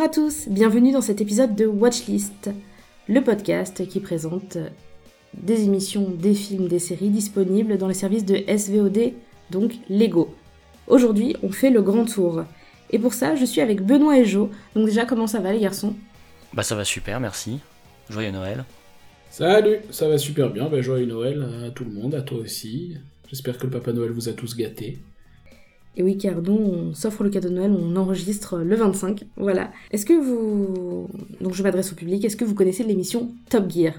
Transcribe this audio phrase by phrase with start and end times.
[0.00, 2.48] Bonjour à tous, bienvenue dans cet épisode de Watchlist,
[3.06, 4.56] le podcast qui présente
[5.34, 9.12] des émissions, des films, des séries disponibles dans les services de SVOD,
[9.50, 10.34] donc Lego.
[10.86, 12.44] Aujourd'hui, on fait le grand tour.
[12.88, 14.48] Et pour ça, je suis avec Benoît et Jo.
[14.74, 15.94] Donc déjà, comment ça va les garçons?
[16.54, 17.58] Bah ça va super, merci.
[18.08, 18.64] Joyeux Noël.
[19.28, 20.70] Salut, ça va super bien.
[20.70, 22.96] Bah, joyeux Noël à tout le monde, à toi aussi.
[23.28, 24.98] J'espère que le Papa Noël vous a tous gâtés.
[25.96, 29.24] Et oui, car nous, on s'offre le cadeau de Noël, on enregistre le 25.
[29.36, 29.70] Voilà.
[29.90, 31.08] Est-ce que vous.
[31.40, 33.94] Donc je m'adresse au public, est-ce que vous connaissez l'émission Top Gear?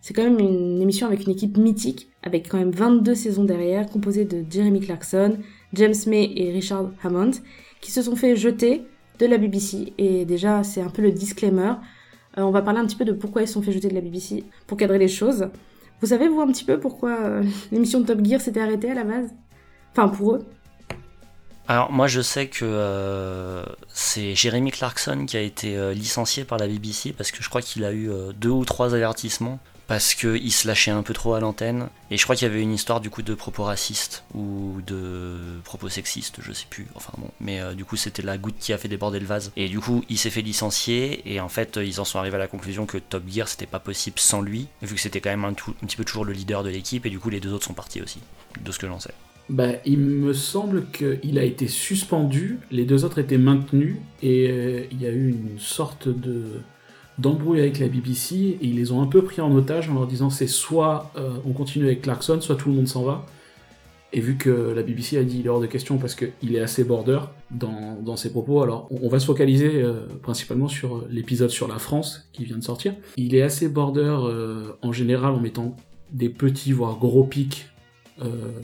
[0.00, 3.88] C'est quand même une émission avec une équipe mythique, avec quand même 22 saisons derrière,
[3.88, 5.36] composée de Jeremy Clarkson,
[5.74, 7.30] James May et Richard Hammond,
[7.80, 8.82] qui se sont fait jeter
[9.20, 9.92] de la BBC.
[9.98, 11.74] Et déjà, c'est un peu le disclaimer.
[12.36, 13.94] Euh, on va parler un petit peu de pourquoi ils se sont fait jeter de
[13.94, 15.48] la BBC, pour cadrer les choses.
[16.00, 19.04] Vous savez, vous, un petit peu pourquoi euh, l'émission Top Gear s'était arrêtée à la
[19.04, 19.30] base?
[19.92, 20.46] Enfin, pour eux
[21.68, 26.58] Alors moi je sais que euh, c'est Jeremy Clarkson qui a été euh, licencié par
[26.58, 30.14] la BBC parce que je crois qu'il a eu euh, deux ou trois avertissements parce
[30.14, 31.88] qu'il se lâchait un peu trop à l'antenne.
[32.10, 35.60] Et je crois qu'il y avait une histoire du coup de propos racistes ou de
[35.64, 38.78] propos sexistes, je sais plus, enfin bon, mais du coup c'était la goutte qui a
[38.78, 39.52] fait déborder le vase.
[39.56, 42.38] Et du coup il s'est fait licencier et en fait ils en sont arrivés à
[42.38, 45.44] la conclusion que Top Gear c'était pas possible sans lui vu que c'était quand même
[45.44, 47.52] un, tout- un petit peu toujours le leader de l'équipe et du coup les deux
[47.52, 48.20] autres sont partis aussi,
[48.60, 49.12] de ce que j'en sais.
[49.48, 54.84] Bah, il me semble qu'il a été suspendu, les deux autres étaient maintenus, et euh,
[54.90, 56.44] il y a eu une sorte de
[57.18, 60.06] d'embrouille avec la BBC, et ils les ont un peu pris en otage en leur
[60.06, 63.26] disant c'est soit euh, on continue avec Clarkson, soit tout le monde s'en va.
[64.14, 66.60] Et vu que la BBC a dit il est hors de question parce qu'il est
[66.60, 67.20] assez border
[67.50, 72.28] dans, ses propos, alors on va se focaliser euh, principalement sur l'épisode sur la France
[72.32, 72.94] qui vient de sortir.
[73.16, 74.16] Il est assez border
[74.80, 75.76] en général en mettant
[76.12, 77.71] des petits voire gros pics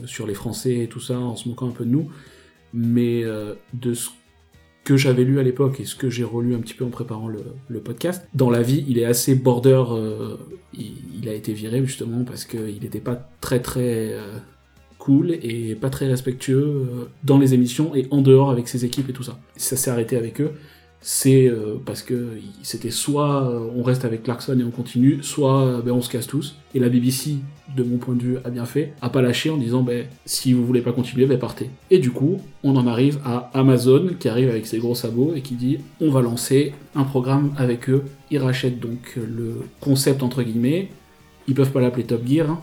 [0.05, 2.09] sur les Français et tout ça, en se moquant un peu de nous.
[2.73, 4.09] Mais euh, de ce
[4.89, 7.27] que j'avais lu à l'époque et ce que j'ai relu un petit peu en préparant
[7.27, 9.83] le, podcast, dans la vie, il est assez border.
[9.91, 10.35] euh,
[10.73, 14.37] il, a été viré justement parce qu'il n'était pas très très euh,
[14.97, 19.09] cool et pas très respectueux euh, dans les émissions et en dehors avec ses équipes
[19.09, 19.37] et tout ça.
[19.57, 20.53] Ça s'est arrêté avec eux.
[21.01, 22.27] C'est euh, parce que
[22.61, 26.09] c'était soit euh, on reste avec Clarkson et on continue, soit euh, ben, on se
[26.09, 26.57] casse tous.
[26.75, 27.35] Et la BBC,
[27.77, 30.51] de mon point de vue, a bien fait, a pas lâché en disant ben si
[30.51, 31.69] vous voulez pas continuer, ben partez.
[31.89, 35.41] Et du coup, on en arrive à Amazon qui arrive avec ses gros sabots et
[35.41, 38.03] qui dit on va lancer un programme avec eux.
[38.29, 40.89] Ils rachètent donc le concept entre guillemets.
[41.47, 42.49] Ils peuvent pas l'appeler Top Gear.
[42.49, 42.59] hein.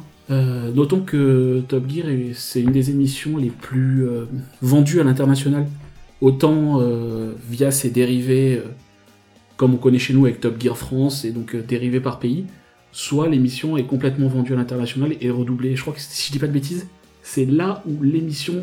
[0.75, 4.07] Notons que Top Gear est- c'est une des émissions les plus
[4.61, 5.67] vendues à l'international.
[6.21, 8.69] Autant euh, via ses dérivés, euh,
[9.57, 12.47] comme on connaît chez nous avec Top Gear France, et donc euh, dérivés par pays,
[12.91, 15.77] soit l'émission est complètement vendue à l'international et redoublée.
[15.77, 16.89] Je crois que si je dis pas de bêtises,
[17.23, 18.55] c'est là où l'émission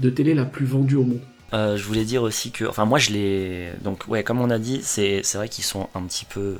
[0.00, 1.20] de télé la plus vendue au monde.
[1.52, 4.80] Je voulais dire aussi que, enfin moi je l'ai, donc ouais comme on a dit,
[4.82, 6.56] c'est c'est vrai qu'ils sont un petit peu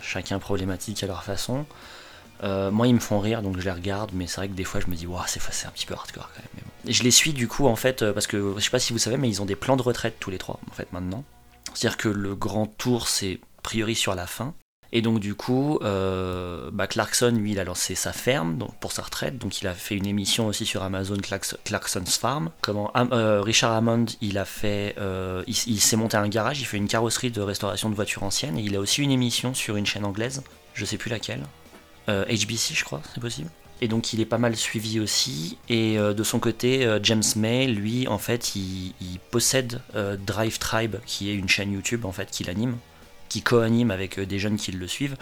[0.00, 1.64] chacun problématiques à leur façon.
[2.44, 4.64] Euh, moi ils me font rire donc je les regarde, mais c'est vrai que des
[4.64, 6.92] fois je me dis waouh c'est un petit peu hardcore quand même.
[6.92, 8.98] je les suis du coup en fait euh, parce que je sais pas si vous
[9.00, 11.24] savez mais ils ont des plans de retraite tous les trois en fait maintenant.
[11.74, 14.54] C'est-à-dire que le grand tour c'est a priori sur la fin.
[14.90, 18.90] Et donc du coup, euh, bah, Clarkson, lui, il a lancé sa ferme donc, pour
[18.90, 19.36] sa retraite.
[19.36, 22.50] Donc il a fait une émission aussi sur Amazon, Clarks- Clarkson's Farm.
[22.62, 24.96] Comment Richard Hammond, il a fait,
[25.46, 28.56] il, il s'est monté un garage, il fait une carrosserie de restauration de voitures anciennes.
[28.56, 31.42] Et il a aussi une émission sur une chaîne anglaise, je sais plus laquelle,
[32.08, 33.50] HBC, je crois, c'est possible.
[33.80, 35.58] Et donc il est pas mal suivi aussi.
[35.68, 38.92] Et euh, de son côté, euh, James May, lui, en fait, il,
[39.30, 42.76] possède euh, Drive Tribe, qui est une chaîne YouTube en fait qu'il anime
[43.28, 45.16] qui co-anime avec euh, des jeunes qui le suivent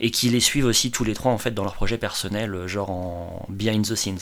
[0.00, 2.68] et qui les suivent aussi tous les trois en fait dans leurs projets personnels, euh,
[2.68, 4.18] genre en behind the scenes.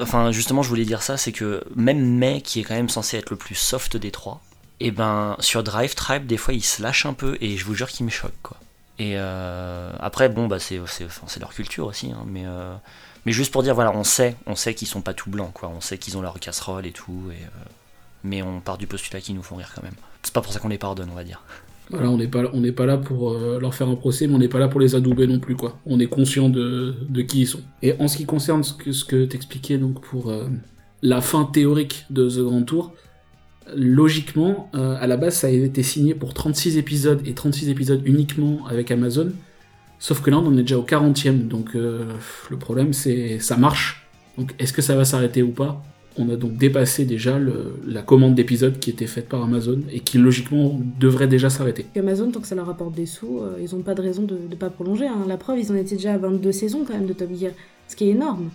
[0.00, 3.16] Enfin, justement, je voulais dire ça, c'est que même May, qui est quand même censé
[3.16, 4.42] être le plus soft des trois,
[4.80, 7.74] et ben sur Drive Tribe, des fois, il se lâche un peu et je vous
[7.74, 8.56] jure qu'il me choque quoi.
[9.02, 10.78] Et euh, après, bon, bah c'est
[11.40, 12.72] leur culture aussi, hein, mais euh,
[13.26, 15.80] mais juste pour dire, voilà, on sait, on sait qu'ils sont pas tout blancs on
[15.80, 17.32] sait qu'ils ont leur casserole et tout, euh,
[18.22, 19.96] mais on part du postulat qu'ils nous font rire quand même.
[20.22, 21.42] C'est pas pour ça qu'on les pardonne, on va dire.
[21.90, 22.28] Voilà, on n'est
[22.72, 25.26] pas, là pour leur faire un procès, mais on n'est pas là pour les adouber
[25.26, 25.56] non plus.
[25.84, 26.94] On est conscient de,
[27.28, 27.60] qui ils sont.
[27.82, 30.32] Et en ce qui concerne ce que, ce que t'expliquais donc pour
[31.02, 32.94] la fin théorique de The Grand Tour,
[33.74, 38.02] logiquement, euh, à la base, ça avait été signé pour 36 épisodes et 36 épisodes
[38.04, 39.30] uniquement avec Amazon.
[39.98, 42.04] Sauf que là, on en est déjà au 40e, donc euh,
[42.50, 44.08] le problème, c'est ça marche.
[44.36, 45.82] Donc, est-ce que ça va s'arrêter ou pas?
[46.18, 47.38] On a donc dépassé déjà
[47.86, 51.86] la commande d'épisodes qui était faite par Amazon et qui logiquement devrait déjà s'arrêter.
[51.96, 54.36] Amazon, tant que ça leur rapporte des sous, euh, ils n'ont pas de raison de
[54.50, 55.06] ne pas prolonger.
[55.06, 55.24] hein.
[55.26, 57.52] La preuve, ils en étaient déjà à 22 saisons quand même de Top Gear,
[57.88, 58.50] ce qui est énorme.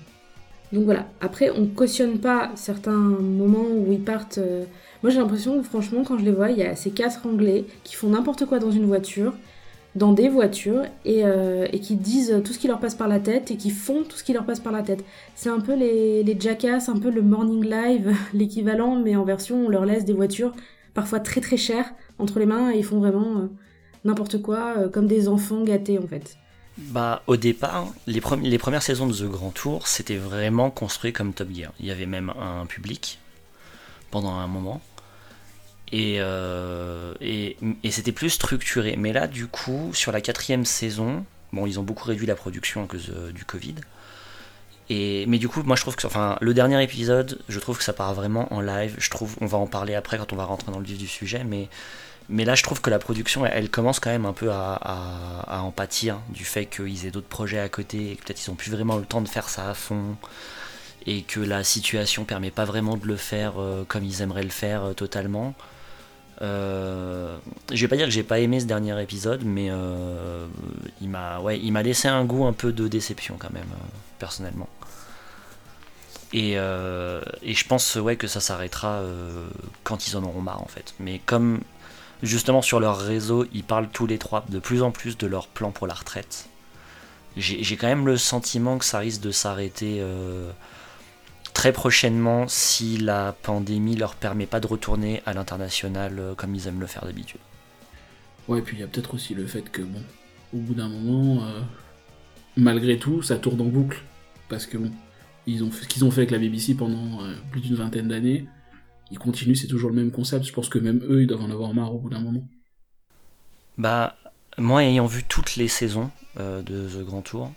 [0.71, 4.39] Donc voilà, après, on cautionne pas certains moments où ils partent.
[5.07, 7.63] Moi, j'ai l'impression que franchement quand je les vois, il y a ces quatre Anglais
[7.86, 9.31] qui font n'importe quoi dans une voiture,
[9.95, 13.50] dans des voitures, et, euh, qui disent tout ce qui leur passe par la tête
[13.50, 15.06] et qui font tout ce qui leur passe par la tête.
[15.33, 19.68] C'est un peu les, les Jackass, un peu le Morning Live, l'équivalent, mais en version
[19.68, 20.51] on leur laisse des voitures
[20.94, 21.89] parfois très très chères
[22.19, 23.48] entre les mains et ils font vraiment euh,
[24.04, 26.36] n'importe quoi, euh, comme des enfants gâtés en fait.
[26.77, 31.31] Bah, au départ, les, les premières saisons de The Grand Tour, c'était vraiment construit comme
[31.31, 31.71] Top Gear.
[31.80, 33.19] Il y avait même un public
[34.12, 34.81] pendant un moment.
[35.94, 37.57] Euh, et,
[37.89, 38.95] c'était plus structuré.
[38.98, 42.84] Mais là, du coup, sur la quatrième saison, bon, ils ont beaucoup réduit la production
[42.84, 43.75] à cause euh, du Covid.
[44.89, 47.84] Et, mais du coup, moi je trouve que enfin, le dernier épisode, je trouve que
[47.84, 48.95] ça part vraiment en live.
[48.98, 51.07] Je trouve, on va en parler après quand on va rentrer dans le vif du
[51.07, 51.68] sujet, mais,
[52.30, 55.72] mais là je trouve que la production, elle, commence quand même un peu à, en
[55.72, 58.72] pâtir du fait qu'ils aient d'autres projets à côté et que peut-être ils n'ont plus
[58.72, 60.16] vraiment le temps de faire ça à fond
[61.06, 64.50] et que la situation permet pas vraiment de le faire euh, comme ils aimeraient le
[64.50, 65.54] faire totalement.
[66.42, 67.38] Euh,
[67.72, 70.45] je vais pas dire que j'ai pas aimé ce dernier épisode, mais euh,
[71.01, 73.69] il m'a ouais, il m'a laissé un goût un peu de déception quand même,
[74.19, 74.69] personnellement.
[76.34, 79.01] Et, et, je pense ouais, que ça s'arrêtera
[79.84, 80.94] quand ils en auront marre en fait.
[81.00, 81.62] Mais comme
[82.22, 85.48] justement sur leur réseau, ils parlent tous les trois de plus en plus de leur
[85.48, 86.50] plan pour la retraite,
[87.38, 90.04] j'ai quand même le sentiment que ça risque de s'arrêter
[91.57, 96.68] très prochainement si la pandémie leur permet pas de retourner à l'international euh, comme ils
[96.68, 97.39] aiment le faire d'habitude.
[98.48, 100.04] Ouais, et puis il y a peut-être aussi le fait que, bon,
[100.54, 101.62] au bout d'un moment, euh,
[102.57, 104.04] malgré tout, ça tourne en boucle.
[104.50, 104.92] Parce que, bon,
[105.48, 108.09] ils ont fait, ce qu'ils ont fait avec la BBC pendant euh, plus d'une vingtaine
[108.09, 108.48] d'années,
[109.09, 110.45] ils continuent, c'est toujours le même concept.
[110.45, 112.48] Je pense que même eux, ils doivent en avoir marre au bout d'un moment.
[113.80, 114.15] Bah,
[114.59, 117.51] moi, ayant vu toutes les saisons de The Grand Tour,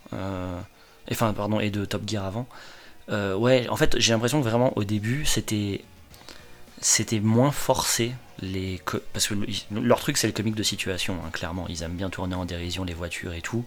[1.11, 2.49] enfin, pardon, et de Top Gear avant,
[3.11, 5.83] euh, ouais, en fait, j'ai l'impression que vraiment au début, c'était
[7.21, 8.13] moins forcé
[8.43, 8.81] les
[9.13, 9.35] parce que
[9.71, 11.67] leur truc c'est le comique de situation hein, clairement.
[11.69, 13.65] Ils aiment bien tourner en dérision les voitures et tout.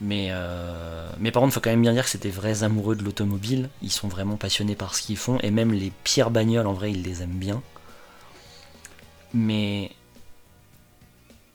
[0.00, 1.08] Mais euh...
[1.18, 3.68] mais par contre faut quand même bien dire que c'était vrais amoureux de l'automobile.
[3.82, 5.38] Ils sont vraiment passionnés par ce qu'ils font.
[5.40, 7.62] Et même les pires bagnoles en vrai ils les aiment bien.
[9.34, 9.92] Mais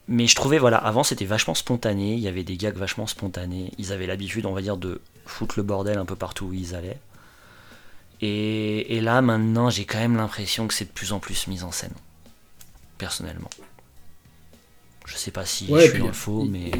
[0.08, 2.14] mais je trouvais voilà avant c'était vachement spontané.
[2.14, 3.72] Il y avait des gags vachement spontanés.
[3.78, 6.74] Ils avaient l'habitude on va dire de foutre le bordel un peu partout où ils
[6.74, 6.98] allaient.
[8.22, 11.70] Et, là, maintenant, j'ai quand même l'impression que c'est de plus en plus mis en
[11.70, 11.92] scène.
[12.98, 13.50] Personnellement.
[15.04, 16.70] Je sais pas si je suis dans le faux, mais.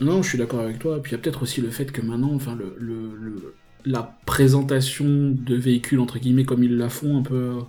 [0.00, 1.00] Non, je suis d'accord avec toi.
[1.02, 3.54] Puis il y a peut-être aussi le fait que maintenant, enfin, le,
[3.84, 7.60] la présentation de véhicules, entre guillemets, comme ils la font, un peu.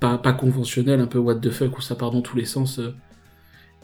[0.00, 2.78] Pas, pas conventionnel, un peu what the fuck, où ça part dans tous les sens.
[2.78, 2.94] Euh,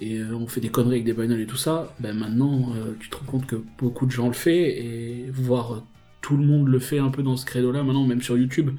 [0.01, 2.95] et euh, on fait des conneries avec des bagnoles et tout ça, ben maintenant euh,
[3.01, 5.83] tu te rends compte que beaucoup de gens le font et voir euh,
[6.21, 7.83] tout le monde le fait un peu dans ce credo-là.
[7.83, 8.71] Maintenant, même sur YouTube,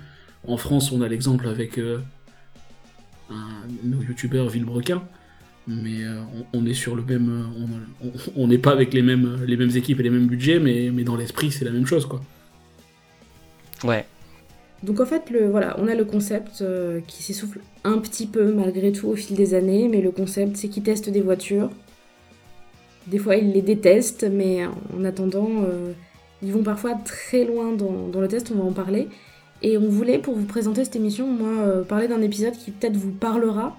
[0.48, 2.04] en France, on a l'exemple avec un,
[3.84, 5.02] nos youtubeurs Villebrequin,
[5.66, 6.02] mais
[6.54, 7.48] on, est sur le même,
[8.36, 11.04] on n'est pas avec les mêmes, les mêmes équipes et les mêmes budgets, mais, mais
[11.04, 12.22] dans l'esprit, c'est la même chose, quoi.
[13.86, 14.06] Ouais,
[14.84, 18.54] donc en fait, le, voilà, on a le concept euh, qui s'essouffle un petit peu
[18.54, 21.70] malgré tout au fil des années, mais le concept c'est qu'ils testent des voitures.
[23.08, 25.94] Des fois ils les détestent, mais en attendant, euh,
[26.44, 29.08] ils vont parfois très loin dans, le test, on va en parler.
[29.64, 33.12] Et on voulait, pour vous présenter cette émission, euh, parler d'un épisode qui peut-être vous
[33.12, 33.76] parlera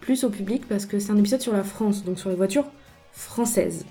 [0.00, 2.66] plus au public, parce que c'est un épisode sur la France, donc sur les voitures
[3.12, 3.84] françaises.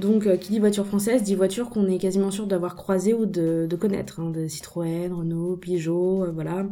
[0.00, 3.26] Donc, euh, qui dit voiture française dit voiture qu'on est quasiment sûr d'avoir croisé ou
[3.26, 6.66] de, connaître, hein, Citroën, Renault, Peugeot, euh, voilà.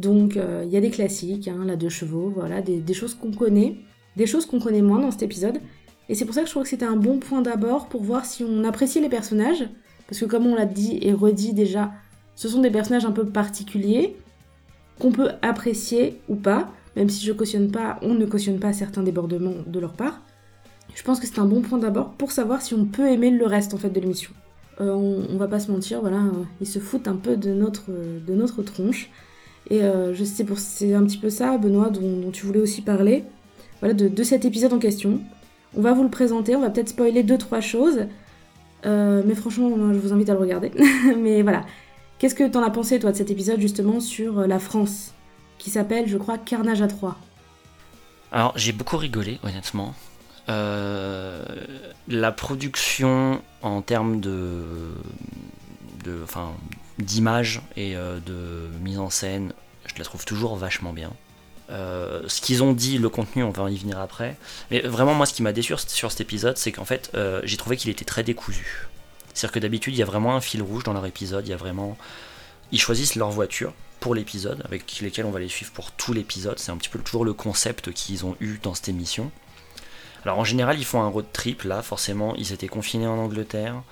[0.00, 3.30] Donc, euh, il y a des classiques, hein, la deux chevaux, voilà, des, choses qu'on
[3.30, 3.76] connaît,
[4.16, 5.60] des choses qu'on connaît moins dans cet épisode.
[6.08, 8.24] Et c'est pour ça que je trouve que c'était un bon point d'abord pour voir
[8.24, 9.68] si on apprécie les personnages,
[10.08, 11.92] parce que comme on l'a dit et redit déjà,
[12.34, 14.16] ce sont des personnages un peu particuliers
[14.98, 19.04] qu'on peut apprécier ou pas, même si je cautionne pas, on ne cautionne pas certains
[19.04, 20.22] débordements de leur part.
[20.98, 23.46] Je pense que c'est un bon point d'abord pour savoir si on peut aimer le
[23.46, 24.32] reste en fait de l'émission.
[24.80, 27.88] Euh, on, va pas se mentir, voilà, euh, ils se foutent un peu de notre,
[27.88, 29.08] de notre tronche.
[29.70, 30.12] Et euh,
[30.56, 33.22] c'est un petit peu ça, Benoît, dont, tu voulais aussi parler.
[33.78, 35.20] Voilà, de, cet épisode en question.
[35.76, 38.06] On va vous le présenter, on va peut-être spoiler deux trois choses.
[38.84, 40.72] mais franchement, je vous invite à le regarder.
[41.16, 41.64] mais voilà.
[42.18, 45.14] Qu'est-ce que t'en as pensé, toi, de cet épisode, justement, sur la France
[45.58, 47.16] Qui s'appelle, je crois, Carnage à 3
[48.32, 49.94] Alors, j'ai beaucoup rigolé, honnêtement.
[50.48, 51.44] Euh,
[52.08, 54.94] la production en termes de,
[56.22, 56.52] enfin,
[56.98, 59.52] d'image et euh, de mise en scène,
[59.84, 61.12] je la trouve toujours vachement bien.
[61.70, 64.36] Euh, ce qu'ils ont dit, le contenu, on va y venir après.
[64.70, 67.14] Mais vraiment, moi, ce qui m'a déçu sur cet épisode, c'est qu'en fait,
[67.44, 68.88] j'ai trouvé qu'il était très décousu.
[69.34, 71.46] C'est-à-dire que d'habitude, il y a vraiment un fil rouge dans leur épisode.
[71.46, 71.98] Il y a vraiment,
[72.72, 76.58] ils choisissent leur voiture pour l'épisode, avec lesquels on va les suivre pour tout l'épisode.
[76.58, 79.30] C'est un petit peu toujours le concept qu'ils ont eu dans cette émission.
[80.24, 83.82] Alors en général, ils font un road trip là, forcément, ils étaient confinés en Angleterre.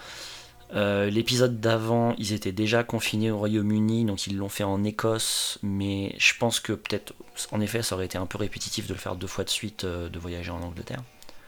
[0.75, 5.59] Euh, l'épisode d'avant, ils étaient déjà confinés au Royaume-Uni, donc ils l'ont fait en Écosse,
[5.63, 7.15] mais je pense que peut-être,
[7.53, 9.85] en effet, ça aurait été un peu répétitif de le faire deux fois de suite,
[9.85, 11.03] euh, de voyager en Angleterre,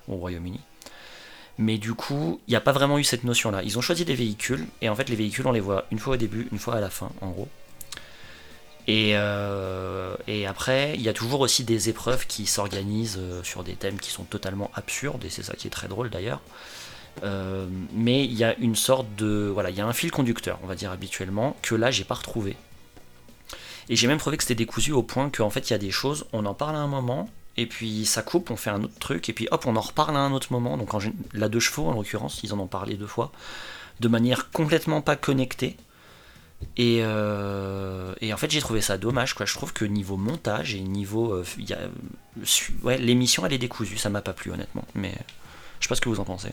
[0.06, 0.60] au Royaume-Uni.
[1.58, 3.64] Mais du coup, il n'y a pas vraiment eu cette notion-là.
[3.64, 6.14] Ils ont choisi des véhicules, et en fait, les véhicules, on les voit une fois
[6.14, 7.48] au début, une fois à la fin, en gros.
[8.88, 13.74] Et, euh, et après, il y a toujours aussi des épreuves qui s'organisent sur des
[13.74, 16.40] thèmes qui sont totalement absurdes, et c'est ça qui est très drôle d'ailleurs.
[17.22, 19.50] Euh, mais il y a une sorte de.
[19.52, 22.14] Voilà, il y a un fil conducteur, on va dire habituellement, que là, j'ai pas
[22.14, 22.56] retrouvé.
[23.88, 25.90] Et j'ai même trouvé que c'était décousu au point qu'en fait, il y a des
[25.90, 28.98] choses, on en parle à un moment, et puis ça coupe, on fait un autre
[28.98, 30.76] truc, et puis hop, on en reparle à un autre moment.
[30.76, 31.00] Donc, en,
[31.32, 33.32] la deux chevaux, en l'occurrence, ils en ont parlé deux fois,
[34.00, 35.76] de manière complètement pas connectée.
[36.76, 39.34] Et, euh, et, en fait, j'ai trouvé ça dommage.
[39.34, 39.46] Quoi.
[39.46, 41.32] Je trouve que niveau montage et niveau.
[41.32, 41.78] Euh, y a,
[42.82, 43.96] ouais, l'émission, elle est décousue.
[43.96, 44.84] Ça m'a pas plu, honnêtement.
[44.94, 45.12] Mais
[45.80, 46.50] je sais pas ce que vous en pensez.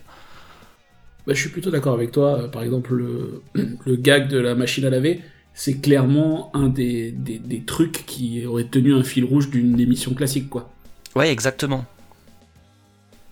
[1.28, 2.50] Bah, je suis plutôt d'accord avec toi.
[2.52, 5.22] Par exemple, le, le, gag de la machine à laver,
[5.54, 10.14] c'est clairement un des, des, des, trucs qui aurait tenu un fil rouge d'une émission
[10.14, 10.72] classique, quoi.
[11.16, 11.86] Ouais, exactement.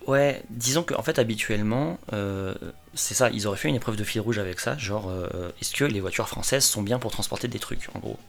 [0.06, 2.54] Ouais, disons qu'en fait, habituellement, euh,
[2.94, 5.74] c'est ça, ils auraient fait une épreuve de fil rouge avec ça, genre, euh, est-ce
[5.74, 8.20] que les voitures françaises sont bien pour transporter des trucs, en gros?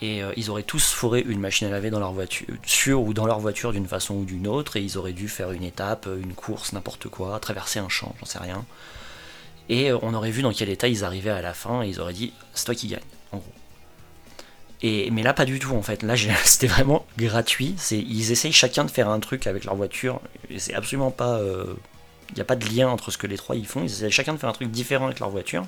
[0.00, 3.26] Et euh, ils auraient tous foré une machine à laver dans leur voiture, ou dans
[3.26, 6.20] leur voiture d'une façon ou d'une autre, et ils auraient dû faire une étape, euh,
[6.20, 8.64] une course, n'importe quoi, traverser un champ, j'en sais rien.
[9.68, 12.12] Et on aurait vu dans quel état ils arrivaient à la fin, et ils auraient
[12.12, 13.00] dit c'est toi qui gagne,
[13.32, 13.52] en gros.
[14.82, 16.02] Et, mais là, pas du tout en fait.
[16.02, 17.74] Là, c'était vraiment gratuit.
[17.90, 20.20] Ils essayent chacun de faire un truc avec leur voiture,
[20.58, 21.40] c'est absolument pas.
[22.30, 23.82] Il n'y a pas de lien entre ce que les trois ils font.
[23.82, 25.66] Ils essayent chacun de faire un truc différent avec leur voiture.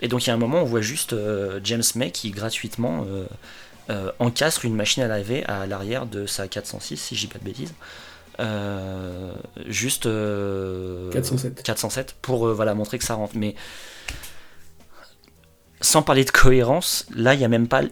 [0.00, 3.04] Et donc il y a un moment, on voit juste euh, James May qui gratuitement
[3.08, 3.26] euh,
[3.90, 7.38] euh, encastre une machine à laver à l'arrière de sa 406, si je dis pas
[7.38, 7.74] de bêtises.
[9.66, 11.62] juste 407.
[11.62, 13.34] 407 pour voilà montrer que ça rentre.
[13.36, 13.54] Mais
[15.80, 17.82] sans parler de cohérence, là il n'y a même pas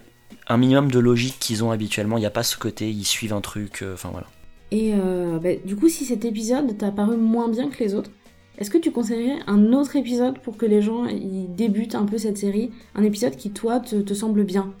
[0.47, 2.17] un minimum de logique qu'ils ont habituellement.
[2.17, 3.83] Il n'y a pas ce côté, ils suivent un truc.
[3.93, 4.27] Enfin voilà.
[4.71, 8.11] Et bah, du coup, si cet épisode t'a paru moins bien que les autres,
[8.57, 12.17] est-ce que tu conseillerais un autre épisode pour que les gens ils débutent un peu
[12.17, 12.71] cette série?
[12.95, 14.73] Un épisode qui, toi, te, semble bien?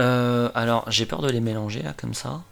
[0.00, 2.42] Euh, Alors, j'ai peur de les mélanger là, comme ça.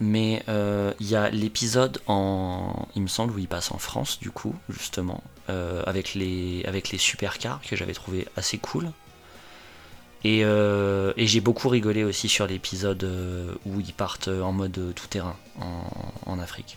[0.00, 2.88] Mais euh, il y a l'épisode en.
[2.96, 6.90] Il me semble où il passe en France, du coup, justement, euh, avec, les, avec
[6.90, 8.90] les supercars que j'avais trouvé assez cool.
[10.24, 13.08] Et, et j'ai beaucoup rigolé aussi sur l'épisode
[13.64, 15.82] où ils partent en mode tout terrain en,
[16.26, 16.76] en Afrique.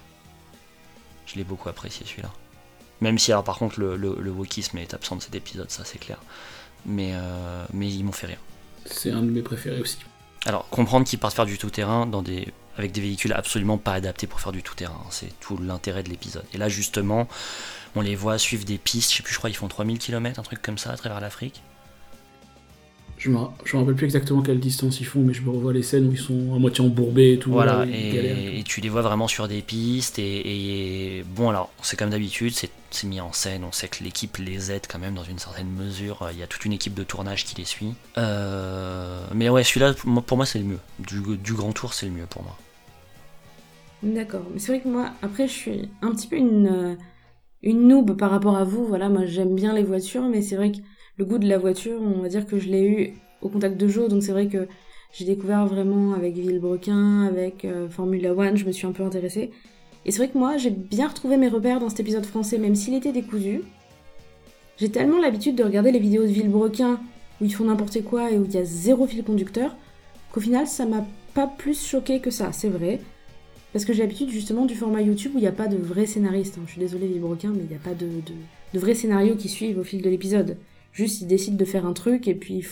[1.26, 2.32] Je l'ai beaucoup apprécié celui-là.
[3.02, 5.98] Même si alors par contre le, le, wokisme est absent de cet épisode, ça c'est
[5.98, 6.20] clair.
[6.86, 8.40] Mais, euh, mais ils m'ont fait rire.
[8.86, 9.98] C'est un de mes préférés aussi.
[10.46, 14.28] Alors comprendre qu'ils partent faire du tout-terrain dans des, avec des véhicules absolument pas adaptés
[14.28, 16.46] pour faire du tout-terrain, c'est tout l'intérêt de l'épisode.
[16.54, 17.28] Et là justement,
[17.96, 20.40] on les voit suivre des pistes, je sais plus, je crois ils font 3000 km,
[20.40, 21.62] un truc comme ça à travers l'Afrique.
[23.24, 25.82] Je me, me rappelle plus exactement quelle distance ils font, mais je me revois les
[25.82, 27.52] scènes où ils sont à moitié embourbés et tout.
[27.52, 30.20] Voilà, et, tu les vois vraiment sur des pistes.
[30.20, 33.64] Et, bon, alors, c'est comme d'habitude, c'est mis en scène.
[33.64, 36.28] On sait que l'équipe les aide quand même dans une certaine mesure.
[36.34, 37.94] Il y a toute une équipe de tournage qui les suit.
[38.18, 39.94] Euh, mais ouais, celui-là,
[40.26, 40.80] pour moi, c'est le mieux.
[41.00, 42.58] Du, grand tour, c'est le mieux pour moi.
[44.04, 46.98] D'accord, mais c'est vrai que moi, après, je suis un petit peu une,
[47.62, 48.86] une noob par rapport à vous.
[48.86, 50.80] Voilà, moi, j'aime bien les voitures, mais c'est vrai que
[51.18, 53.88] le goût de la voiture, on va dire que je l'ai eu au contact de
[53.88, 54.68] Joe, donc c'est vrai que
[55.12, 59.52] j'ai découvert vraiment avec Villebrequin, avec euh, Formula One, je me suis un peu intéressée.
[60.06, 62.76] Et c'est vrai que moi, j'ai bien retrouvé mes repères dans cet épisode français, même
[62.76, 63.62] s'il était décousu.
[64.78, 67.00] J'ai tellement l'habitude de regarder les vidéos de Villebrequin
[67.40, 69.76] où ils font n'importe quoi et où il y a zéro fil conducteur,
[70.32, 71.06] qu'au final, ça m'a
[71.36, 73.00] pas plus choqué que ça, c'est vrai.
[73.72, 76.06] Parce que j'ai l'habitude justement du format YouTube où il n'y a pas de vrai
[76.06, 76.58] scénariste.
[76.58, 76.64] Hein.
[76.66, 78.34] Je suis désolée Villebrequin, mais il n'y a pas de, de,
[78.74, 80.58] de vrais scénarios qui suivent au fil de l'épisode.
[80.94, 82.66] Juste, ils décident de faire un truc et puis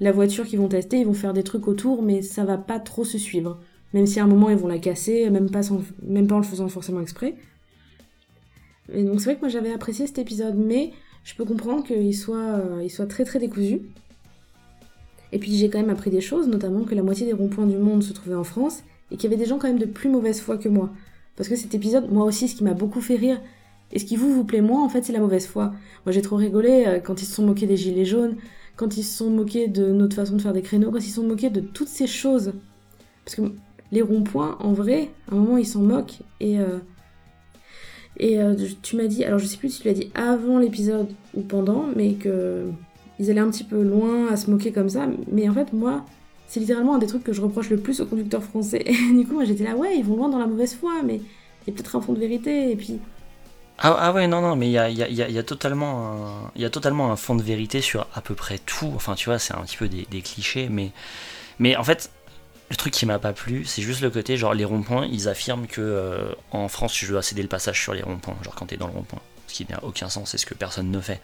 [0.00, 2.78] la voiture qu'ils vont tester, ils vont faire des trucs autour, mais ça va pas
[2.78, 3.58] trop se suivre.
[3.92, 5.62] Même si à un moment ils vont la casser, même pas,
[6.02, 7.34] même pas en le faisant forcément exprès.
[8.92, 10.92] Et donc c'est vrai que moi j'avais apprécié cet épisode, mais
[11.24, 13.80] je peux comprendre qu'il soit, euh, soit très très décousu.
[15.32, 17.76] Et puis j'ai quand même appris des choses, notamment que la moitié des ronds-points du
[17.76, 20.08] monde se trouvaient en France, et qu'il y avait des gens quand même de plus
[20.08, 20.90] mauvaise foi que moi.
[21.36, 23.40] Parce que cet épisode, moi aussi, ce qui m'a beaucoup fait rire,
[23.92, 25.72] et ce qui vous vous plaît moins, en fait, c'est la mauvaise foi.
[26.04, 28.36] Moi, j'ai trop rigolé euh, quand ils se sont moqués des gilets jaunes,
[28.76, 31.16] quand ils se sont moqués de notre façon de faire des créneaux, quand ils se
[31.16, 32.52] sont moqués de toutes ces choses.
[33.24, 33.42] Parce que
[33.90, 36.20] les ronds-points, en vrai, à un moment, ils s'en moquent.
[36.40, 36.78] Et, euh,
[38.18, 41.08] et euh, tu m'as dit, alors je sais plus si tu l'as dit avant l'épisode
[41.34, 42.66] ou pendant, mais que
[43.18, 45.08] ils allaient un petit peu loin à se moquer comme ça.
[45.32, 46.04] Mais en fait, moi,
[46.46, 48.84] c'est littéralement un des trucs que je reproche le plus aux conducteurs français.
[49.16, 51.68] du coup, moi j'étais là, ouais, ils vont loin dans la mauvaise foi, mais il
[51.68, 52.70] y a peut-être un fond de vérité.
[52.70, 53.00] Et puis.
[53.80, 56.50] Ah, ah ouais, non, non, mais il y a, y, y a, totalement
[57.12, 58.92] un, fond de vérité sur à peu près tout.
[58.96, 60.90] Enfin, tu vois, c'est un petit peu des, des, clichés, mais,
[61.60, 62.10] mais en fait,
[62.70, 65.68] le truc qui m'a pas plu, c'est juste le côté, genre, les ronds-points, ils affirment
[65.68, 68.76] que euh, en France, tu dois céder le passage sur les ronds-points, genre quand t'es
[68.76, 69.20] dans le rond-point.
[69.46, 71.20] Ce qui n'a aucun sens, c'est ce que personne ne fait.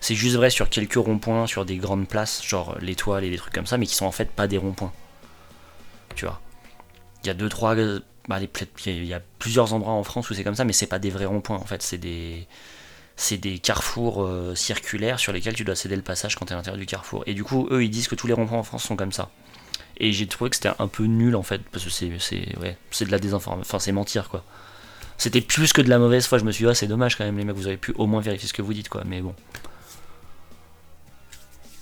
[0.00, 3.54] C'est juste vrai sur quelques ronds-points, sur des grandes places, genre l'étoile et des trucs
[3.54, 4.92] comme ça, mais qui sont en fait pas des ronds-points.
[6.14, 6.40] Tu vois.
[7.24, 7.74] Il y a deux, trois.
[8.28, 10.98] Bah, il y a plusieurs endroits en France où c'est comme ça, mais c'est pas
[10.98, 12.46] des vrais ronds-points en fait, c'est des.
[13.18, 16.54] C'est des carrefours euh, circulaires sur lesquels tu dois céder le passage quand tu es
[16.54, 17.22] à l'intérieur du carrefour.
[17.26, 19.30] Et du coup, eux, ils disent que tous les ronds-points en France sont comme ça.
[19.98, 22.10] Et j'ai trouvé que c'était un peu nul en fait, parce que c'est
[22.58, 24.44] ouais, de la désinformation, enfin c'est mentir quoi.
[25.18, 27.24] C'était plus que de la mauvaise foi, je me suis dit, ah, c'est dommage quand
[27.24, 29.22] même les mecs, vous avez pu au moins vérifier ce que vous dites quoi, mais
[29.22, 29.34] bon.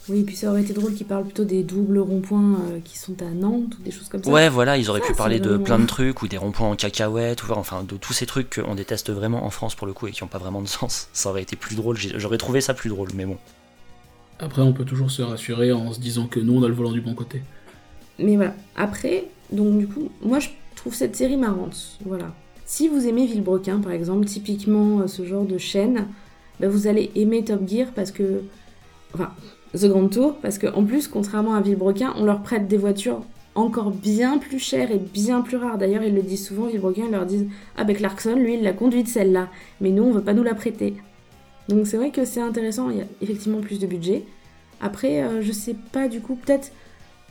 [0.08, 3.20] Oui, puis ça aurait été drôle qu'ils parlent plutôt des doubles ronds-points euh, qui sont
[3.22, 4.30] à Nantes ou des choses comme ça.
[4.30, 7.48] Ouais, voilà, ils auraient pu parler de plein de trucs ou des ronds-points en cacahuètes,
[7.48, 10.10] ou enfin de tous ces trucs qu'on déteste vraiment en France pour le coup et
[10.12, 11.08] qui n'ont pas vraiment de sens.
[11.14, 13.38] Ça aurait été plus drôle, j'aurais trouvé ça plus drôle, mais bon.
[14.38, 16.92] Après, on peut toujours se rassurer en se disant que nous, on a le volant
[16.92, 17.40] du bon côté.
[18.18, 21.98] Mais voilà, après, donc du coup, moi je trouve cette série marrante.
[22.04, 22.34] Voilà.
[22.66, 26.08] Si vous aimez Villebrequin, par exemple, typiquement euh, ce genre de chaîne,
[26.60, 28.42] bah, vous allez aimer Top Gear parce que.
[29.14, 29.32] Enfin,
[29.74, 33.22] The Grand Tour, parce qu'en plus, contrairement à Villebrequin, on leur prête des voitures
[33.54, 35.78] encore bien plus chères et bien plus rares.
[35.78, 38.72] D'ailleurs, ils le disent souvent, Villebrequin, ils leur disent Ah ben Clarkson, lui, il l'a
[38.72, 39.48] conduite celle-là,
[39.80, 40.94] mais nous, on veut pas nous la prêter.
[41.68, 44.24] Donc c'est vrai que c'est intéressant, il y a effectivement plus de budget.
[44.80, 46.72] Après, euh, je sais pas, du coup, peut-être.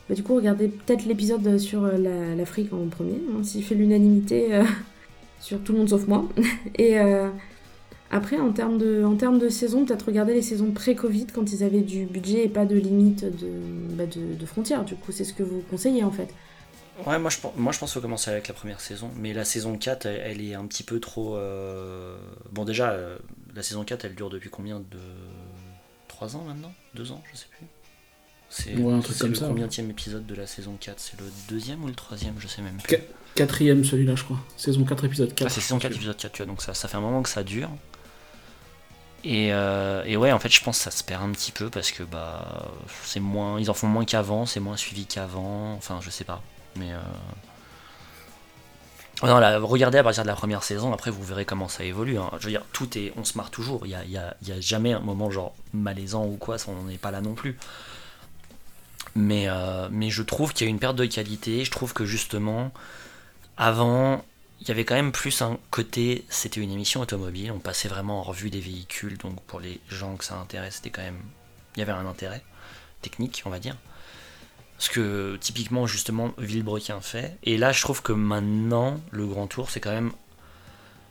[0.10, 4.56] Bah, du coup, regardez peut-être l'épisode sur euh, l'Afrique en premier, hein, s'il fait l'unanimité
[4.56, 4.64] euh,
[5.40, 6.26] sur tout le monde sauf moi.
[6.78, 6.98] et.
[8.14, 11.64] Après, en termes de, en termes de saison, peut-être regarder les saisons pré-Covid quand ils
[11.64, 13.50] avaient du budget et pas de limite de,
[13.96, 14.86] bah de, frontières.
[14.86, 16.32] Du coup, c'est ce que vous conseillez en fait.
[17.08, 19.10] Ouais, moi je, moi je pense qu'il faut commencer avec la première saison.
[19.18, 21.38] Mais la saison 4, elle, est un petit peu trop.
[21.38, 22.16] Euh,
[22.52, 23.18] bon, déjà, euh,
[23.56, 25.00] la saison 4, elle dure depuis combien de.
[26.08, 26.72] 3 ans maintenant?
[26.94, 27.66] 2 ans Je sais plus.
[28.52, 32.36] C'est ouais, le combien épisode de la saison 4 C'est le deuxième ou le troisième?
[32.38, 33.00] Je sais même plus.
[33.34, 34.38] quatrième celui-là, je crois.
[34.56, 35.48] Saison 4, épisode 4.
[35.48, 36.46] Ah, c'est saison 4, épisode 4, tu vois.
[36.46, 37.72] Donc ça, ça fait un moment que ça dure.
[39.26, 41.92] Euh, et, ouais, en fait, je pense que ça se perd un petit peu parce
[41.92, 42.66] que bah,
[43.04, 45.74] c'est moins, ils en font moins qu'avant, c'est moins suivi qu'avant.
[45.74, 46.42] Enfin, je sais pas,
[46.76, 47.00] mais euh...
[49.22, 50.92] regardez à partir de la première saison.
[50.94, 52.18] Après, vous verrez comment ça évolue.
[52.18, 52.32] Hein.
[52.40, 53.86] Je veux dire, tout est, on se marre toujours.
[53.86, 56.58] Il y a, a, jamais un moment genre malaisant ou quoi.
[56.68, 57.58] On n'est pas là non plus.
[59.16, 61.64] Mais, euh, mais je trouve qu'il y a une perte de qualité.
[61.64, 62.72] Je trouve que justement,
[63.58, 64.26] avant,
[64.64, 68.22] il y avait quand même plus un côté, c'était une émission automobile, on passait vraiment
[68.22, 71.20] en revue des véhicules, donc pour les gens que ça intéresse, c'était quand même,
[71.76, 72.42] il y avait un intérêt
[73.02, 73.76] technique, on va dire.
[74.78, 77.38] Ce que typiquement justement Villebrequin fait.
[77.44, 80.14] Et là, je trouve que maintenant, le Grand Tour, c'est quand même.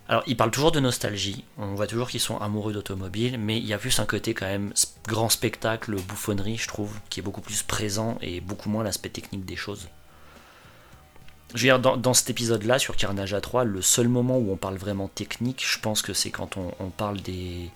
[0.08, 1.44] Alors, ils parlent toujours de nostalgie.
[1.58, 4.46] On voit toujours qu'ils sont amoureux d'automobile, mais il y a plus un côté quand
[4.46, 4.72] même
[5.06, 9.44] grand spectacle, bouffonnerie, je trouve, qui est beaucoup plus présent et beaucoup moins l'aspect technique
[9.44, 9.88] des choses.
[11.54, 14.56] Je veux dire, dans, cet épisode-là, sur Carnage à 3, le seul moment où on
[14.56, 17.70] parle vraiment technique, je pense que c'est quand on, parle des,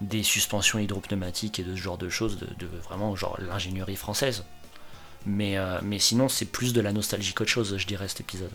[0.00, 4.44] des, suspensions hydropneumatiques et de ce genre de choses, de, vraiment genre l'ingénierie française.
[5.26, 8.50] Mais, euh, mais sinon, c'est plus de la nostalgie qu'autre chose, je dirais, cet épisode.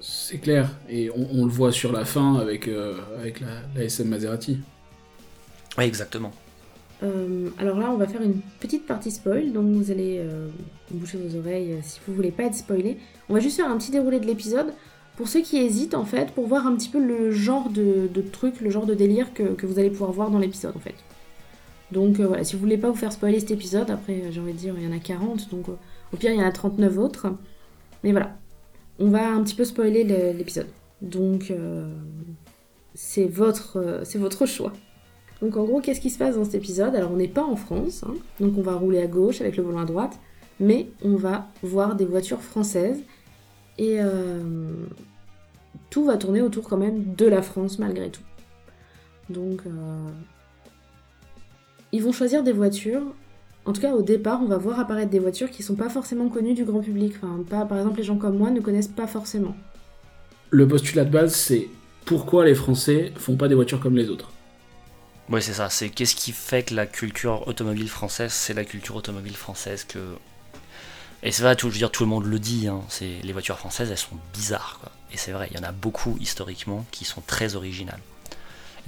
[0.00, 4.08] C'est clair, et on, le voit sur la fin avec, euh, avec la, la SM
[4.08, 4.58] Maserati.
[5.78, 6.32] Oui, exactement.
[7.02, 10.48] Euh, alors là, on va faire une petite partie spoil, donc vous allez euh,
[10.90, 12.98] boucher vos oreilles euh, si vous voulez pas être spoilé.
[13.28, 14.72] On va juste faire un petit déroulé de l'épisode
[15.16, 18.60] pour ceux qui hésitent en fait, pour voir un petit peu le genre de, truc,
[18.60, 20.94] le genre de délire que, vous allez pouvoir voir dans l'épisode en fait.
[21.90, 24.58] Donc voilà, si vous voulez pas vous faire spoiler cet épisode, après j'ai envie de
[24.58, 27.26] dire il y en a 40, donc au pire il y en a 39 autres.
[28.02, 28.38] Mais voilà,
[28.98, 30.68] on va un petit peu spoiler l'épisode.
[31.02, 31.52] Donc
[32.94, 34.72] c'est votre, c'est votre choix.
[35.42, 36.94] Donc en gros, qu'est-ce qui se passe dans cet épisode?
[36.94, 38.14] Alors on n'est pas en France, hein.
[38.38, 40.18] donc on va rouler à gauche avec le volant à droite,
[40.60, 43.00] mais on va voir des voitures françaises
[43.76, 44.72] et euh,
[45.90, 48.22] tout va tourner autour quand même de la France malgré tout.
[49.30, 49.70] Donc euh,
[51.90, 53.02] ils vont choisir des voitures.
[53.64, 56.28] En tout cas, au départ, on va voir apparaître des voitures qui sont pas forcément
[56.28, 57.14] connues du grand public.
[57.48, 59.54] Par exemple, les gens comme moi ne connaissent pas forcément.
[60.50, 61.68] Le postulat de base, c'est
[62.04, 64.31] pourquoi les Français font pas des voitures comme les autres?
[65.28, 65.70] Oui, c'est ça.
[65.70, 69.98] C'est qu'est-ce qui fait que la culture automobile française, c'est la culture automobile française que.
[71.22, 72.66] Et c'est vrai, tout, je veux dire, tout le monde le dit.
[72.66, 74.90] Hein, c'est les voitures françaises, elles sont bizarres, quoi.
[75.12, 78.00] Et c'est vrai, il y en a beaucoup historiquement qui sont très originales.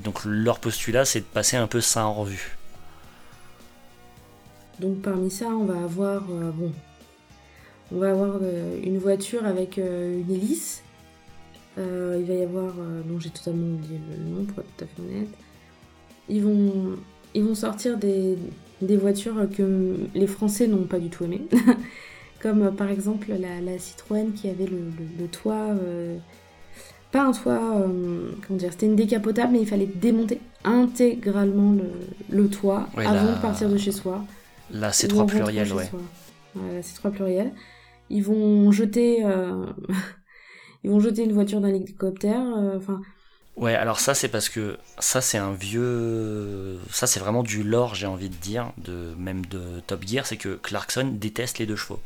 [0.00, 2.56] donc leur postulat, c'est de passer un peu ça en revue.
[4.80, 6.72] Donc parmi ça, on va avoir bon,
[7.92, 8.38] on va avoir
[8.82, 10.82] une voiture avec une hélice.
[11.76, 15.02] il va y avoir, non j'ai totalement oublié le nom pour être tout à fait
[15.02, 15.28] honnête.
[16.28, 16.96] Ils vont,
[17.34, 18.36] ils vont sortir des,
[18.80, 21.46] des voitures que les Français n'ont pas du tout aimées.
[22.40, 25.70] Comme euh, par exemple la, Citroën qui avait le, toit.
[25.70, 26.16] Euh,
[27.10, 31.76] pas un toit, euh, comment dire, c'était une décapotable, mais il fallait démonter intégralement
[32.28, 34.24] le, toit avant de partir de chez soi.
[34.70, 35.90] La C3 pluriel, ouais.
[36.56, 37.52] La C3 pluriel.
[38.10, 39.20] Ils vont jeter,
[40.84, 42.42] ils vont jeter une voiture d'un hélicoptère.
[42.76, 43.00] Enfin,
[43.56, 47.94] Ouais, alors ça c'est parce que ça c'est un vieux, ça c'est vraiment du lore
[47.94, 51.76] j'ai envie de dire, de même de Top Gear, c'est que Clarkson déteste les deux
[51.76, 52.00] chevaux.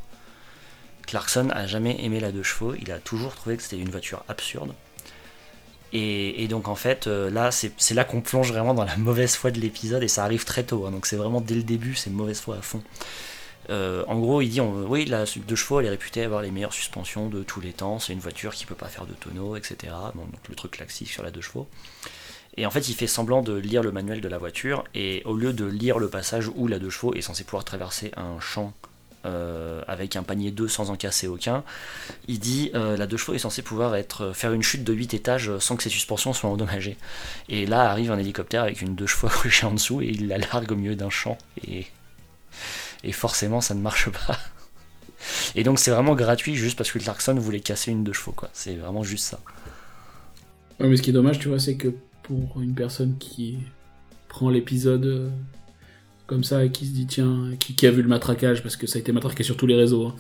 [1.07, 4.25] Clarkson a jamais aimé la deux chevaux, il a toujours trouvé que c'était une voiture
[4.29, 4.75] absurde.
[5.95, 9.51] Et, donc en fait euh, là c'est là qu'on plonge vraiment dans la mauvaise foi
[9.51, 10.91] de l'épisode et ça arrive très tôt, hein.
[10.91, 12.83] donc c'est vraiment dès le début c'est mauvaise foi à fond.
[13.71, 16.73] Euh, en gros, il dit oui, la deux chevaux, elle est réputée avoir les meilleures
[16.73, 17.99] suspensions de tous les temps.
[17.99, 19.93] C'est une voiture qui peut pas faire de tonneau, etc.
[20.15, 21.69] donc le truc classique sur la deux chevaux.
[22.57, 25.35] Et en fait, il fait semblant de lire le manuel de la voiture, et au
[25.35, 28.73] lieu de lire le passage où la deux chevaux est censée pouvoir traverser un champ
[29.27, 31.63] euh, avec un panier 2 sans en casser aucun,
[32.27, 33.95] il dit euh, la deux chevaux est censée pouvoir
[34.33, 36.97] faire une chute de 8 étages sans que ses suspensions soient endommagées.
[37.49, 40.39] Et là arrive un hélicoptère avec une deux chevaux accrochée en dessous et il la
[40.39, 41.37] largue au milieu d'un champ.
[41.67, 41.87] Et
[43.05, 44.39] et forcément ça ne marche pas.
[45.55, 48.51] Et donc c'est vraiment gratuit juste parce que Clarkson voulait casser une de chevaux, quoi.
[48.53, 49.41] C'est vraiment juste ça.
[50.79, 53.59] Ouais, mais ce qui est dommage, tu vois, c'est que pour une personne qui
[54.29, 55.31] prend l'épisode euh,
[56.27, 58.99] comme ça et qui se dit, tiens, qui, a vu le matraquage, parce que ça
[58.99, 60.15] a été matraqué sur tous les réseaux, hein.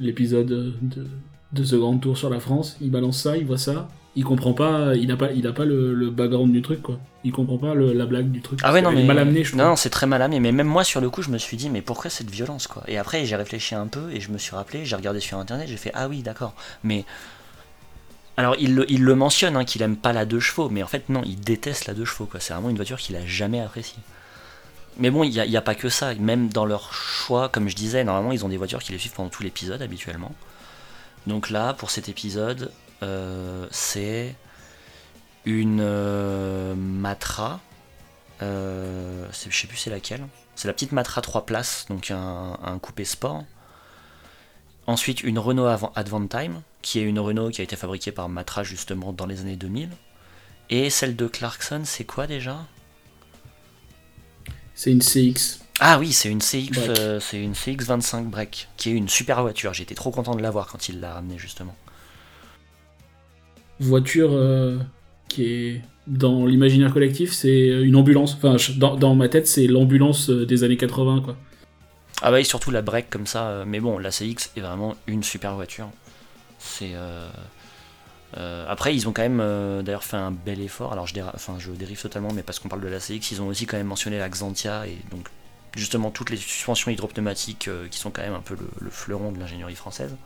[0.00, 1.06] l'épisode de,
[1.52, 4.54] de ce grand tour sur la France, il balance ça, il voit ça, il comprend
[4.54, 6.98] pas, il a pas, il a pas le, background du truc quoi.
[7.22, 8.60] Il comprend pas la blague du truc.
[8.62, 9.60] Ah ouais non mais mal amené je trouve.
[9.60, 11.68] Non c'est très mal amené, mais même moi sur le coup je me suis dit
[11.68, 12.82] mais pourquoi cette violence quoi?
[12.88, 15.68] Et après j'ai réfléchi un peu et je me suis rappelé, j'ai regardé sur internet,
[15.68, 17.04] j'ai fait ah oui d'accord, mais
[18.38, 20.88] alors il le, il le mentionne hein, qu'il aime pas la deux chevaux, mais en
[20.88, 22.40] fait non il déteste la deux chevaux quoi.
[22.40, 24.02] C'est vraiment une voiture qu'il a jamais appréciée.
[24.98, 26.14] Mais bon, il n'y a, a, pas que ça.
[26.14, 29.12] Même dans leur choix, comme je disais, normalement, ils ont des voitures qui les suivent
[29.12, 30.32] pendant tout l'épisode habituellement.
[31.26, 34.34] Donc là, pour cet épisode, c'est
[35.46, 37.60] une euh, Matra.
[38.42, 40.26] Euh, je sais plus c'est laquelle.
[40.56, 43.44] C'est la petite Matra 3 places, donc un, coupé sport.
[44.86, 49.12] Ensuite, une Renault Advantime, qui est une Renault qui a été fabriquée par Matra justement
[49.12, 49.90] dans les années 2000.
[50.70, 52.64] Et celle de Clarkson, c'est quoi déjà?
[54.74, 55.60] C'est une CX.
[55.80, 59.74] Ah oui, c'est une CX, c'est une CX 25 break, qui est une super voiture.
[59.74, 61.76] J'étais trop content de l'avoir quand il l'a ramenée justement
[63.80, 64.78] voiture euh,
[65.28, 68.34] qui est dans l'imaginaire collectif, c'est une ambulance.
[68.34, 71.36] Enfin, dans, ma tête, c'est l'ambulance euh, des années 80, quoi.
[72.22, 73.48] Ah bah oui, surtout la break comme ça.
[73.48, 75.90] Euh, mais bon, la CX est vraiment une super voiture.
[76.58, 76.92] C'est.
[78.34, 80.92] après, ils ont quand même d'ailleurs fait un bel effort.
[80.92, 83.48] Alors, je, enfin, je dérive totalement, mais parce qu'on parle de la CX, ils ont
[83.48, 85.28] aussi quand même mentionné la Xantia et donc
[85.76, 89.74] justement toutes les suspensions hydropneumatiques qui sont quand même un peu le fleuron de l'ingénierie
[89.74, 90.16] française.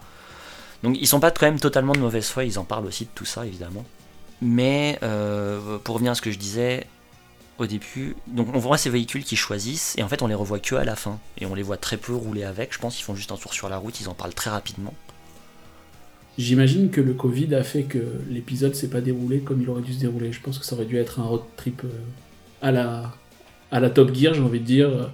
[0.82, 3.10] Donc ils sont pas quand même totalement de mauvaise foi, ils en parlent aussi de
[3.14, 3.84] tout ça évidemment.
[4.40, 6.86] Mais euh, pour revenir à ce que je disais
[7.58, 10.58] au début, donc on voit ces véhicules qui choisissent et en fait on les revoit
[10.58, 12.72] que à la fin et on les voit très peu rouler avec.
[12.72, 14.94] Je pense qu'ils font juste un tour sur la route, ils en parlent très rapidement.
[16.38, 17.98] J'imagine que le Covid a fait que
[18.30, 20.32] l'épisode s'est pas déroulé comme il aurait dû se dérouler.
[20.32, 21.88] Je pense que ça aurait dû être un road trip euh,
[22.62, 23.12] à la,
[23.70, 25.10] à la Top Gear, j'ai envie de dire,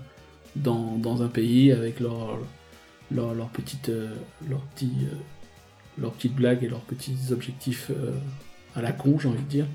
[0.54, 2.38] dans, dans un pays avec leur,
[3.10, 4.14] leur, leur petite, euh,
[4.48, 4.90] leur petit
[5.98, 8.12] leurs petites blagues et leurs petits objectifs euh,
[8.74, 9.66] à la con, j'ai envie de dire.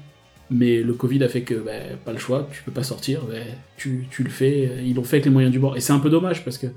[0.49, 1.71] Mais le Covid a fait que, bah,
[2.03, 3.35] pas le choix, tu peux pas sortir, bah,
[3.77, 5.77] tu, le fais, ils l'ont fait avec les moyens du bord.
[5.77, 6.67] Et c'est un peu dommage parce que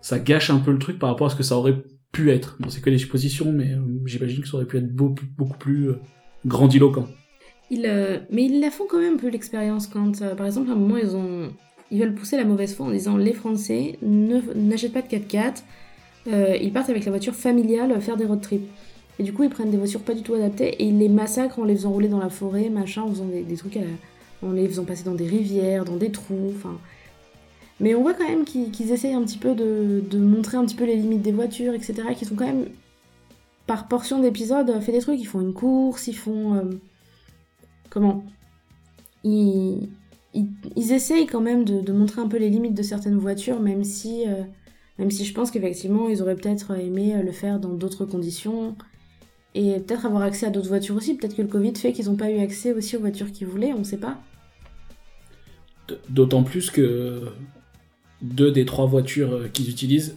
[0.00, 1.76] ça gâche un peu le truc par rapport à ce que ça aurait
[2.10, 2.56] pu être.
[2.58, 5.24] Bon, c'est que des suppositions, mais euh, j'imagine que ça aurait pu être beaucoup,
[5.58, 6.00] plus euh,
[6.44, 7.06] grandiloquent.
[7.70, 7.82] Ils,
[8.30, 10.98] mais ils la font quand même un peu l'expérience quand, par exemple, à un moment,
[10.98, 11.16] ils
[11.92, 15.62] ils veulent pousser la mauvaise foi en disant les Français n'achètent pas de 4x4,
[16.28, 18.68] euh, ils partent avec la voiture familiale faire des road trips.
[19.18, 21.58] Et du coup, ils prennent des voitures pas du tout adaptées et ils les massacrent
[21.58, 23.78] en les faisant rouler dans la forêt, machin, en faisant des, trucs
[24.42, 26.78] en les faisant passer dans des rivières, dans des trous, enfin.
[27.80, 30.84] Mais on voit quand même qu'ils essayent un petit peu de, montrer un petit peu
[30.84, 31.94] les limites des voitures, etc.
[32.16, 32.66] Qui sont quand même,
[33.66, 35.20] par portion d'épisodes, fait des trucs.
[35.20, 36.54] Ils font une course, ils font.
[36.54, 36.62] Euh,
[37.90, 38.24] comment?
[39.24, 39.88] Ils,
[40.34, 44.24] ils, essayent quand même de, montrer un peu les limites de certaines voitures, même si.
[44.28, 44.42] Euh,
[45.02, 48.76] même si je pense qu'effectivement, ils auraient peut-être aimé le faire dans d'autres conditions.
[49.54, 51.14] Et peut-être avoir accès à d'autres voitures aussi.
[51.14, 53.72] Peut-être que le Covid fait qu'ils n'ont pas eu accès aussi aux voitures qu'ils voulaient,
[53.74, 54.16] on ne sait pas.
[56.08, 57.28] D'autant plus que
[58.22, 60.14] deux des trois voitures euh, qu'ils utilisent,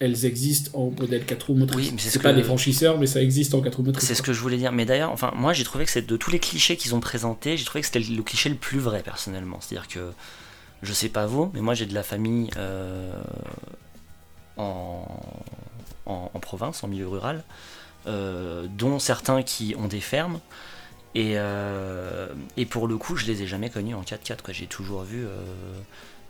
[0.00, 1.86] elles existent en modèle 4 roues motrices.
[1.88, 3.82] Oui, mais c'est c'est ce pas que- des franchisseurs, mais ça existe en 4 roues
[3.84, 4.08] motrices.
[4.08, 4.72] C'est ce que je voulais dire.
[4.72, 7.56] Mais d'ailleurs, enfin, moi j'ai trouvé que c'est de tous les clichés qu'ils ont présentés,
[7.56, 9.58] j'ai trouvé que c'était le cliché le plus vrai personnellement.
[9.60, 10.10] C'est-à-dire que,
[10.82, 13.12] je sais pas vous, mais moi j'ai de la famille euh,
[14.56, 15.06] en,
[16.40, 17.44] province, en milieu rural,
[18.06, 20.40] euh, dont certains qui ont des fermes.
[21.14, 24.42] Et, euh, et pour le coup, je les ai jamais connus en 4x4.
[24.42, 24.54] quoi.
[24.54, 25.26] J'ai toujours vu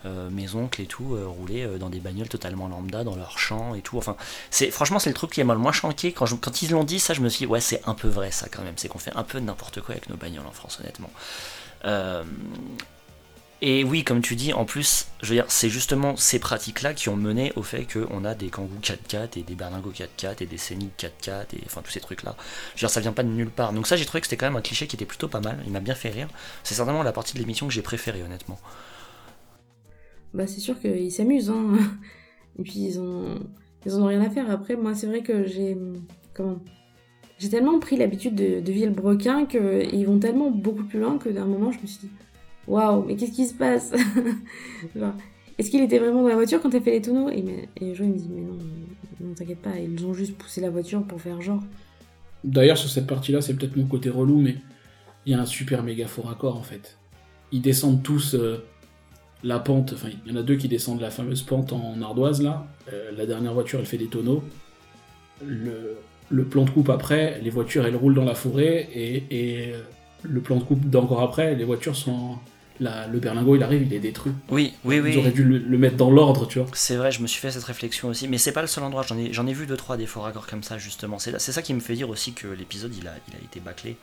[0.05, 3.81] euh, mes oncles et tout rouler dans des bagnoles totalement lambda, dans leur champ et
[3.81, 3.99] tout.
[3.99, 4.17] Enfin,
[4.51, 6.99] c'est franchement c'est le truc qui m'a le moins chanqué quand, quand ils l'ont dit
[6.99, 8.99] ça je me suis dit ouais c'est un peu vrai ça quand même c'est qu'on
[8.99, 11.11] fait un peu n'importe quoi avec nos bagnoles en France honnêtement
[13.63, 16.93] et oui comme tu dis en plus je veux dire c'est justement ces pratiques là
[16.93, 20.47] qui ont mené au fait qu'on a des Kangoo 4x4 et des Berlingo 4x4 et
[20.47, 22.35] des Scénic 4x4 et enfin tous ces trucs là
[22.75, 24.37] je veux dire ça vient pas de nulle part donc ça j'ai trouvé que c'était
[24.37, 26.29] quand même un cliché qui était plutôt pas mal il m'a bien fait rire
[26.65, 28.59] c'est certainement la partie de l'émission que j'ai préférée honnêtement
[30.35, 31.79] Bah, c'est sûr qu'ils s'amusent, hein.
[32.59, 33.39] Et puis, ils ont...
[33.87, 34.51] ils ont rien à faire.
[34.51, 35.77] Après, moi, c'est vrai que j'ai.
[36.35, 36.59] Comment
[37.39, 41.47] J'ai tellement pris l'habitude de, de Villebrequin qu'ils vont tellement beaucoup plus loin que d'un
[41.47, 42.11] moment, je me suis dit
[42.67, 43.93] Waouh, mais qu'est-ce qui se passe
[45.59, 48.07] Est-ce qu'il était vraiment dans la voiture quand elle fait les tonneaux Et, et Joe,
[48.07, 48.59] me dit Mais non,
[49.21, 51.63] non t'inquiète pas, ils ont juste poussé la voiture pour faire genre.
[52.45, 54.57] D'ailleurs, sur cette partie-là, c'est peut-être mon côté relou, mais
[55.27, 56.97] il y a un super méga faux raccord en fait.
[57.53, 58.65] Ils descendent tous euh,
[59.45, 62.43] la pente, enfin, il y en a deux qui descendent la fameuse pente en ardoise
[62.43, 62.67] là.
[62.93, 64.43] Euh, la dernière voiture, elle fait des tonneaux.
[65.45, 65.97] Le,
[66.31, 69.81] le plan de coupe après, les voitures, elles roulent dans la forêt, et, et, euh,
[70.23, 72.37] le plan de coupe d'encore après, les voitures sont.
[72.81, 74.33] La- le berlingot, il arrive, il est détruit.
[74.51, 76.69] oui oui oui Ils auraient dû le, le mettre dans l'ordre, tu vois.
[76.75, 79.03] C'est vrai, je me suis fait cette réflexion aussi, mais c'est pas le seul endroit,
[79.07, 81.19] j'en ai, j'en ai vu deux trois des faux raccords comme ça justement.
[81.19, 83.61] C'est, c'est ça qui me fait dire aussi que l'épisode il a, il a été
[83.61, 83.97] bâclé.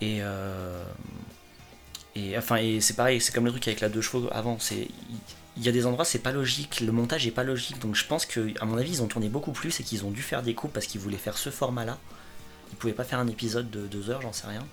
[0.00, 0.82] Et, euh,
[2.14, 4.88] et enfin, et c'est pareil, c'est comme le truc avec la deux chevaux avant, c'est,
[5.56, 8.06] il y a des endroits c'est pas logique, le montage est pas logique, donc je
[8.06, 10.42] pense que à mon avis ils ont tourné beaucoup plus et qu'ils ont dû faire
[10.42, 11.98] des coupes parce qu'ils voulaient faire ce format-là.
[12.70, 14.64] Ils pouvaient pas faire un épisode de deux heures, j'en sais rien.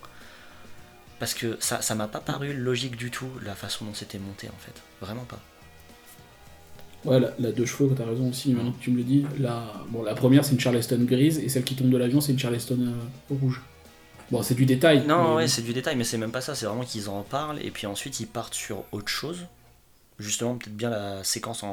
[1.19, 4.49] Parce que ça, ça m'a pas paru logique du tout la façon dont c'était monté
[4.49, 5.39] en fait, vraiment pas.
[7.05, 9.25] Ouais, la, la deux chevaux, t'as raison aussi, maintenant que tu me le dis.
[9.39, 12.31] La, bon, la première, c'est une Charleston grise, et celle qui tombe de l'avion, c'est
[12.31, 13.61] une Charleston euh, rouge.
[14.31, 15.05] Bon, c'est du détail.
[15.05, 16.55] Non, mais- ouais, c'est du détail, mais c'est même pas ça.
[16.55, 19.45] C'est vraiment qu'ils en parlent et puis ensuite ils partent sur autre chose.
[20.17, 21.67] Justement, peut-être bien la séquence en,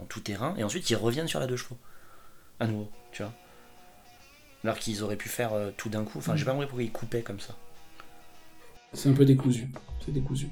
[0.00, 0.54] en tout terrain.
[0.58, 1.78] Et ensuite ils reviennent sur la deux chevaux.
[2.58, 3.32] À nouveau, tu vois.
[4.64, 6.18] Alors qu'ils auraient pu faire euh, tout d'un coup.
[6.18, 7.54] Enfin, j'ai pas compris pourquoi ils coupaient comme ça.
[8.94, 9.66] C'est un peu décousu.
[10.04, 10.46] C'est décousu.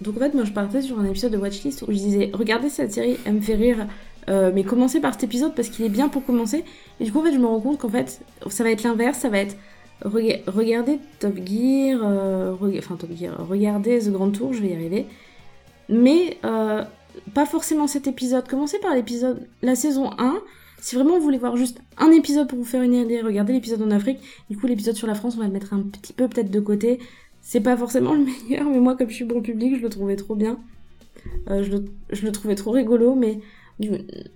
[0.00, 2.68] Donc en fait, moi je partais sur un épisode de Watchlist où je disais Regardez
[2.68, 3.86] cette série, elle me fait rire,
[4.28, 6.64] euh, mais commencez par cet épisode parce qu'il est bien pour commencer.
[7.00, 9.18] Et du coup, en fait, je me rends compte qu'en fait, ça va être l'inverse,
[9.18, 9.56] ça va être
[10.04, 14.74] rega- Regardez Top Gear, euh, enfin Top Gear, regardez The Grand Tour, je vais y
[14.74, 15.06] arriver.
[15.88, 16.82] Mais euh,
[17.34, 18.48] pas forcément cet épisode.
[18.48, 20.38] Commencez par l'épisode, la saison 1.
[20.80, 23.82] Si vraiment vous voulez voir juste un épisode pour vous faire une idée, regardez l'épisode
[23.82, 24.20] en Afrique.
[24.48, 26.60] Du coup, l'épisode sur la France, on va le mettre un petit peu peut-être de
[26.60, 27.00] côté.
[27.42, 30.16] C'est pas forcément le meilleur, mais moi, comme je suis bon public, je le trouvais
[30.16, 30.58] trop bien.
[31.50, 33.40] Euh, je, le, je le trouvais trop rigolo, mais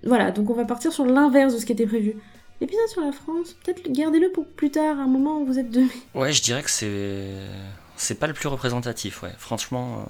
[0.03, 2.15] voilà, donc on va partir sur l'inverse de ce qui était prévu.
[2.61, 5.69] L'épisode sur la France, peut-être gardez-le pour plus tard, à un moment où vous êtes
[5.69, 5.87] deux.
[6.13, 7.23] Ouais, je dirais que c'est.
[7.95, 9.31] C'est pas le plus représentatif, ouais.
[9.37, 10.05] Franchement.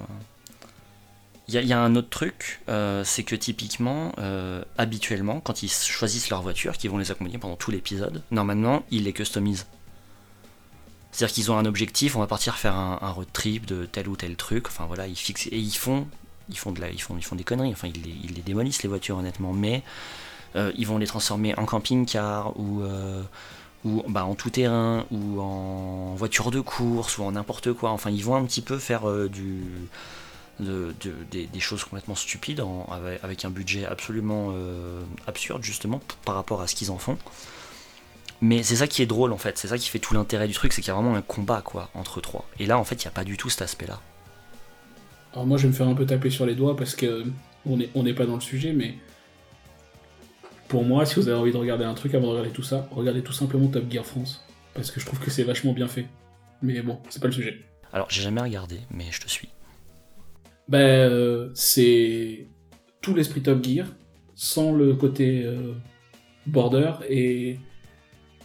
[1.46, 6.30] Il y, a- un autre truc, euh, c'est que typiquement, euh, habituellement, quand ils choisissent
[6.30, 9.66] leur voiture, qui vont les accompagner pendant tout l'épisode, normalement, ils les customisent.
[11.12, 14.16] C'est-à-dire qu'ils ont un objectif, on va partir faire un, road trip de tel ou
[14.16, 15.46] tel truc, enfin voilà, ils fixent.
[15.48, 16.06] Et ils font.
[16.48, 18.88] Ils font, de la, ils, font, ils font des conneries, enfin ils les, démolissent les
[18.88, 19.82] voitures honnêtement, mais
[20.56, 22.82] euh, ils vont les transformer en camping-car ou,
[23.84, 27.90] ou bah, en tout-terrain ou en voiture de course ou en n'importe quoi.
[27.90, 29.62] Enfin, ils vont un petit peu faire du,
[30.60, 32.86] de- de- des, des choses complètement stupides en-
[33.22, 37.18] avec, un budget absolument euh, absurde justement par rapport à ce qu'ils en font.
[38.40, 40.54] Mais c'est ça qui est drôle en fait, c'est ça qui fait tout l'intérêt du
[40.54, 42.46] truc, c'est qu'il y a vraiment un combat quoi entre trois.
[42.58, 44.00] Et là en fait il n'y a pas du tout cet aspect-là.
[45.32, 47.24] Alors moi, je vais me faire un peu taper sur les doigts parce que
[47.66, 48.94] on n'est on n'est pas dans le sujet, mais
[50.68, 52.88] pour moi, si vous avez envie de regarder un truc avant de regarder tout ça,
[52.92, 56.06] regardez tout simplement Top Gear France parce que je trouve que c'est vachement bien fait.
[56.62, 57.60] Mais bon, c'est pas le sujet.
[57.92, 59.48] Alors j'ai jamais regardé, mais je te suis.
[60.68, 62.46] Ben, euh, c'est
[63.00, 63.86] tout l'esprit Top Gear,
[64.34, 65.72] sans le côté euh,
[66.46, 67.58] border et,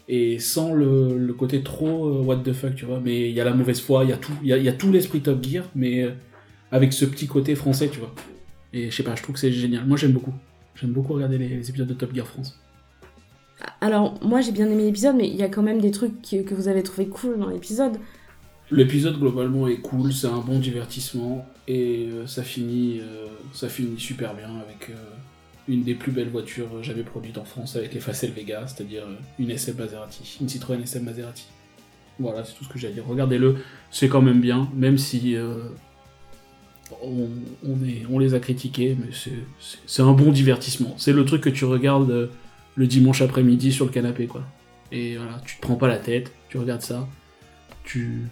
[0.07, 2.99] et sans le, le côté trop euh, what the fuck, tu vois.
[2.99, 4.63] Mais il y a la mauvaise foi, il y a tout, il y a, il
[4.63, 6.07] y a tout l'esprit Top Gear, mais
[6.71, 8.13] avec ce petit côté français, tu vois.
[8.73, 9.85] Et je sais pas, je trouve que c'est génial.
[9.85, 10.33] Moi, j'aime beaucoup.
[10.75, 12.59] J'aime beaucoup regarder les, les épisodes de Top Gear France.
[13.81, 16.43] Alors, moi j'ai bien aimé l'épisode, mais il y a quand même des trucs que,
[16.43, 17.97] que vous avez trouvé cool dans l'épisode.
[18.71, 23.99] L'épisode globalement est cool, c'est un bon divertissement Et euh, ça finit, euh, ça finit
[23.99, 24.95] super bien avec euh,
[25.67, 29.03] une des plus belles voitures jamais produites en France avec les Facel Vega, c'est-à-dire
[29.37, 31.45] une SM Maserati, une Citroën SM Maserati.
[32.17, 33.05] Voilà, c'est tout ce que j'ai à dire.
[33.07, 33.57] Regardez-le,
[33.91, 35.37] c'est quand même bien, même si
[37.03, 40.95] on, les a critiqués, mais c'est- un bon divertissement.
[40.97, 42.29] C'est le truc que tu regardes
[42.75, 44.43] le dimanche après-midi sur le canapé, quoi.
[44.91, 47.07] Et voilà, tu te prends pas la tête, tu regardes ça,
[47.83, 48.27] tu,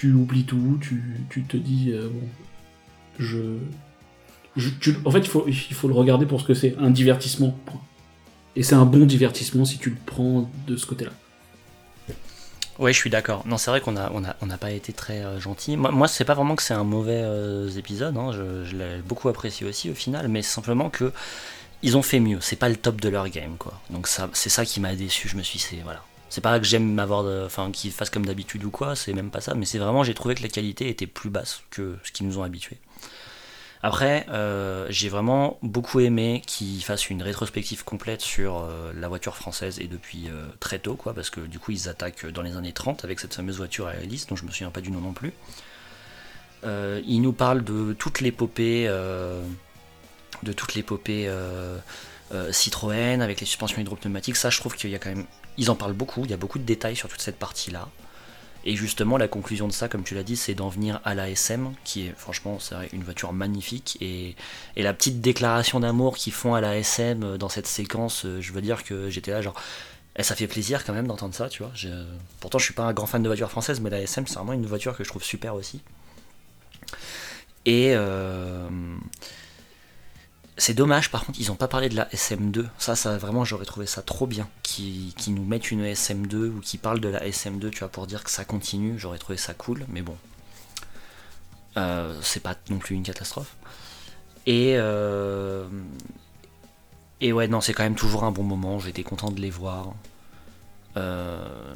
[0.00, 2.26] tu oublies tout, tu, tu te dis, euh, bon,
[3.18, 3.58] je...
[4.56, 6.88] je- tu- en fait, il faut, il faut le regarder pour ce que c'est, un
[6.88, 7.54] divertissement.
[8.56, 11.10] Et c'est un bon divertissement si tu le prends de ce côté-là.
[12.78, 13.46] Ouais, je suis d'accord.
[13.46, 15.76] Non, c'est vrai qu'on a, on a, on n'a pas été très euh, gentil.
[15.76, 18.16] Moi, moi c'est pas vraiment que c'est un mauvais euh, épisode.
[18.16, 21.12] hein, Je, l'ai beaucoup apprécié aussi au final, mais simplement que
[21.82, 22.38] ils ont fait mieux.
[22.40, 23.78] C'est pas le top de leur game, quoi.
[23.90, 25.28] Donc ça, c'est ça qui m'a déçu.
[25.28, 26.02] Je me suis, dit, voilà.
[26.30, 28.96] C'est pas que j'aime m'avoir, de- enfin, qu'ils fassent comme d'habitude ou quoi.
[28.96, 29.54] C'est même pas ça.
[29.54, 32.38] Mais c'est vraiment, j'ai trouvé que la qualité était plus basse que ce qu'ils nous
[32.38, 32.78] ont habitués.
[33.82, 39.36] Après, euh, j'ai vraiment beaucoup aimé qu'ils fassent une rétrospective complète sur euh, la voiture
[39.36, 42.56] française et depuis euh, très tôt, quoi, parce que du coup ils attaquent dans les
[42.56, 45.00] années 30 avec cette fameuse voiture à hélice, dont je me souviens pas du nom
[45.00, 45.32] non plus.
[46.62, 48.86] Ils nous parlent de toute l'épopée,
[50.42, 51.32] de toute l'épopée
[52.50, 54.36] Citroën avec les suspensions hydropneumatiques.
[54.36, 55.24] Ça, je trouve qu'il y a quand même,
[55.58, 56.24] ils en parlent beaucoup.
[56.24, 57.88] Il y a beaucoup de détails sur toute cette partie-là.
[58.64, 61.30] Et justement, la conclusion de ça, comme tu l'as dit, c'est d'en venir à la
[61.30, 62.58] SM, qui est franchement
[62.92, 63.96] une voiture magnifique.
[64.00, 64.36] Et,
[64.76, 68.40] et la petite déclaration d'amour qu'ils font à la SM euh, dans cette séquence, euh,
[68.40, 69.54] je veux dire que j'étais là, genre,
[70.16, 71.72] eh, ça fait plaisir quand même d'entendre ça, tu vois.
[72.40, 74.52] Pourtant, je suis pas un grand fan de voitures françaises, mais la SM, c'est vraiment
[74.52, 75.80] une voiture que je trouve super aussi.
[77.64, 78.68] Et euh,
[80.60, 82.66] c'est dommage, par contre, ils n'ont pas parlé de la SM2.
[82.78, 84.46] Ça, ça vraiment, j'aurais trouvé ça trop bien.
[84.62, 88.06] Qu'ils qu'ils nous mettent une SM2 ou qu'ils parlent de la SM2, tu vois, pour
[88.06, 88.98] dire que ça continue.
[88.98, 90.16] J'aurais trouvé ça cool, mais bon.
[91.78, 93.56] Euh, c'est pas non plus une catastrophe.
[94.46, 95.66] Et, euh,
[97.22, 98.78] et ouais, non, c'est quand même toujours un bon moment.
[98.78, 99.94] J'étais content de les voir.
[100.96, 101.74] Euh,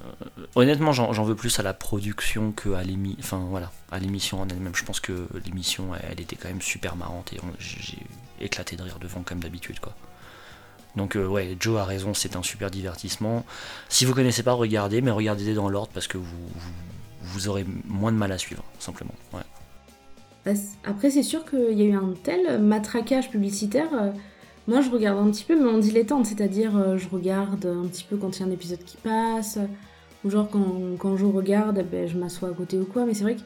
[0.56, 3.18] honnêtement, j'en veux plus à la production que à l'émission.
[3.20, 4.74] Enfin voilà, en elle-même.
[4.74, 7.98] Je pense que l'émission, elle, était quand même super marrante et j'ai
[8.40, 9.94] éclaté de rire devant comme d'habitude quoi.
[10.96, 13.44] Donc euh, ouais, Joe a raison, c'est un super divertissement.
[13.88, 16.48] Si vous connaissez pas, regardez, mais regardez dans l'ordre parce que vous,
[17.22, 19.14] vous, aurez moins de mal à suivre, simplement.
[19.32, 20.52] Bah,
[20.84, 23.88] Après, c'est sûr qu'il y a eu un tel matraquage publicitaire.
[23.92, 24.12] euh,
[24.68, 28.04] Moi, je regarde un petit peu, mais en dilettante, c'est-à-dire euh, je regarde un petit
[28.04, 29.58] peu quand il y a un épisode qui passe,
[30.24, 33.24] ou genre quand, quand je regarde, ben, je m'assois à côté ou quoi, mais c'est
[33.24, 33.42] vrai que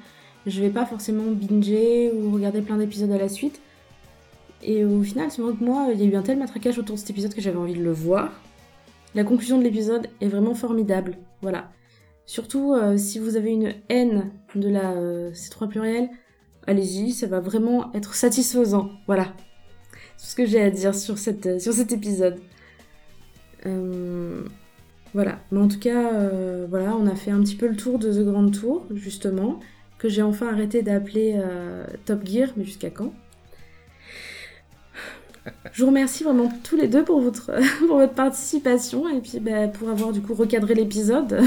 [0.47, 3.61] je vais pas forcément binger ou regarder plein d'épisodes à la suite.
[4.63, 7.01] Et au final, vrai que moi, il y a eu un tel matraquage autour de
[7.01, 8.33] cet épisode que j'avais envie de le voir.
[9.15, 11.71] La conclusion de l'épisode est vraiment formidable, voilà.
[12.27, 16.11] Surtout euh, si vous avez une haine de la euh, C3 pluriel,
[16.67, 18.91] allez-y, ça va vraiment être satisfaisant.
[19.07, 19.33] Voilà.
[20.19, 22.39] C'est ce que j'ai à dire sur, cette, sur cet épisode.
[23.67, 24.43] Euh,
[25.15, 25.41] voilà.
[25.51, 28.13] Mais en tout cas, euh, voilà, on a fait un petit peu le tour de
[28.13, 29.61] The Grand Tour, justement,
[29.99, 33.13] que j'ai enfin arrêté d'appeler euh, Top Gear, mais jusqu'à quand?
[35.73, 37.53] Je vous remercie vraiment tous les deux pour votre,
[37.87, 41.41] pour votre participation et puis bah, pour avoir du coup recadré l'épisode,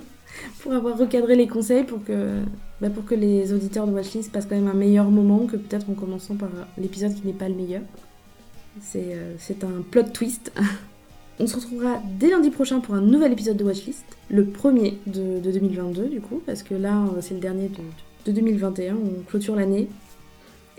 [0.62, 2.40] pour avoir recadré les conseils pour que
[2.80, 5.90] bah, pour que les auditeurs de Watchlist passent quand même un meilleur moment que peut-être
[5.90, 7.82] en commençant par l'épisode qui n'est pas le meilleur.
[8.80, 10.52] C'est euh, un plot twist.
[11.40, 15.38] On se retrouvera dès lundi prochain pour un nouvel épisode de Watchlist, le premier de,
[15.38, 17.82] de 2022 du coup, parce que là euh, c'est le dernier de,
[18.26, 19.88] de 2021, on clôture l'année.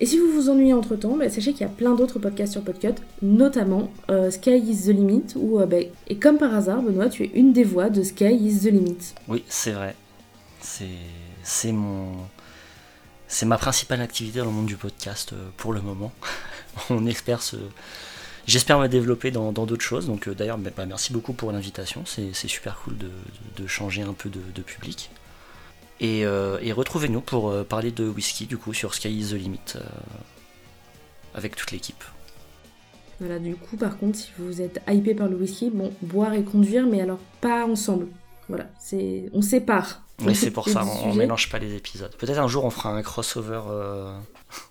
[0.02, 2.64] Et si vous vous ennuyez entre temps, sachez qu'il y a plein d'autres podcasts sur
[2.64, 5.78] Podcut, notamment euh, Sky is the Limit, où, euh, bah,
[6.08, 8.98] et comme par hasard, Benoît, tu es une des voix de Sky is the Limit.
[9.28, 9.96] Oui, c'est vrai.
[10.62, 12.14] C'est mon
[13.28, 16.12] c'est ma principale activité dans le monde du podcast euh, pour le moment.
[18.48, 20.08] J'espère me développer dans d'autres choses.
[20.08, 22.06] Donc d'ailleurs, bah, bah, merci beaucoup pour l'invitation.
[22.06, 25.12] C'est super cool de, changer un peu de public.
[26.00, 29.34] Et, euh, et retrouvez-nous pour euh, parler de whisky du coup sur Sky is the
[29.34, 29.82] Limit euh,
[31.34, 32.04] avec toute l'équipe.
[33.20, 36.44] Voilà, du coup, par contre, si vous êtes hypé par le whisky, bon, boire et
[36.44, 38.08] conduire, mais alors pas ensemble.
[38.48, 40.02] Voilà, c'est, on sépare.
[40.22, 42.16] Oui, c'est pour ça, on, on mélange pas les épisodes.
[42.18, 44.18] Peut-être un jour on fera un crossover, euh,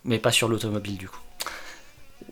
[0.03, 1.21] mais pas sur l'automobile du coup.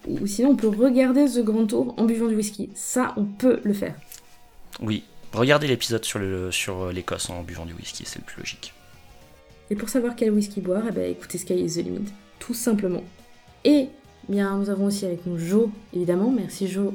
[0.07, 2.69] Ou sinon, on peut regarder The Grand Tour en buvant du whisky.
[2.73, 3.95] Ça, on peut le faire.
[4.81, 6.19] Oui, regardez l'épisode sur
[6.91, 8.73] l'Écosse en buvant du whisky, c'est le plus logique.
[9.70, 13.03] Et pour savoir quel whisky boire, eh ben, écoutez Sky is the Limit, tout simplement.
[13.65, 13.88] Et
[14.30, 16.93] bien, nous avons aussi avec nous Jo, évidemment, merci Jo,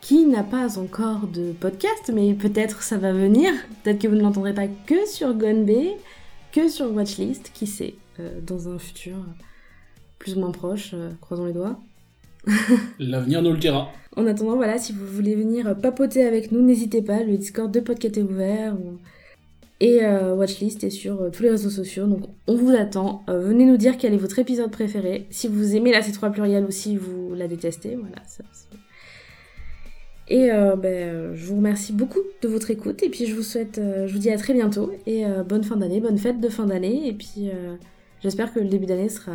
[0.00, 3.52] qui n'a pas encore de podcast, mais peut-être ça va venir.
[3.82, 5.96] Peut-être que vous ne l'entendrez pas que sur Gone Bay,
[6.52, 9.16] que sur Watchlist, qui sait, euh, dans un futur
[10.18, 11.78] plus ou moins proche, croisons les doigts.
[12.98, 13.90] L'avenir nous le dira.
[14.16, 17.80] En attendant, voilà, si vous voulez venir papoter avec nous, n'hésitez pas, le Discord de
[17.80, 18.76] Podcast est ouvert.
[19.86, 23.22] Et Watchlist est sur tous les réseaux sociaux, donc on vous attend.
[23.28, 25.26] venez nous dire quel est votre épisode préféré.
[25.28, 28.42] Si vous aimez la C3 pluriel ou si vous la détestez, voilà, ça,
[30.28, 33.78] et euh, ben, je vous remercie beaucoup de votre écoute et puis je vous souhaite,
[33.78, 36.48] euh, je vous dis à très bientôt et euh, bonne fin d'année, bonne fête de
[36.48, 37.50] fin d'année et puis
[38.22, 39.32] j'espère que le début d'année sera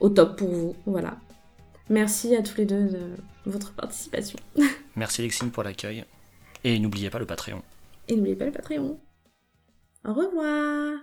[0.00, 0.74] au top pour vous.
[0.86, 1.18] Voilà.
[1.90, 3.00] Merci à tous les deux de
[3.44, 4.38] votre participation.
[4.96, 6.04] Merci Lexine pour l'accueil
[6.64, 7.62] et n'oubliez pas le Patreon.
[8.08, 8.98] Et n'oubliez pas le Patreon.
[10.04, 11.00] Au revoir.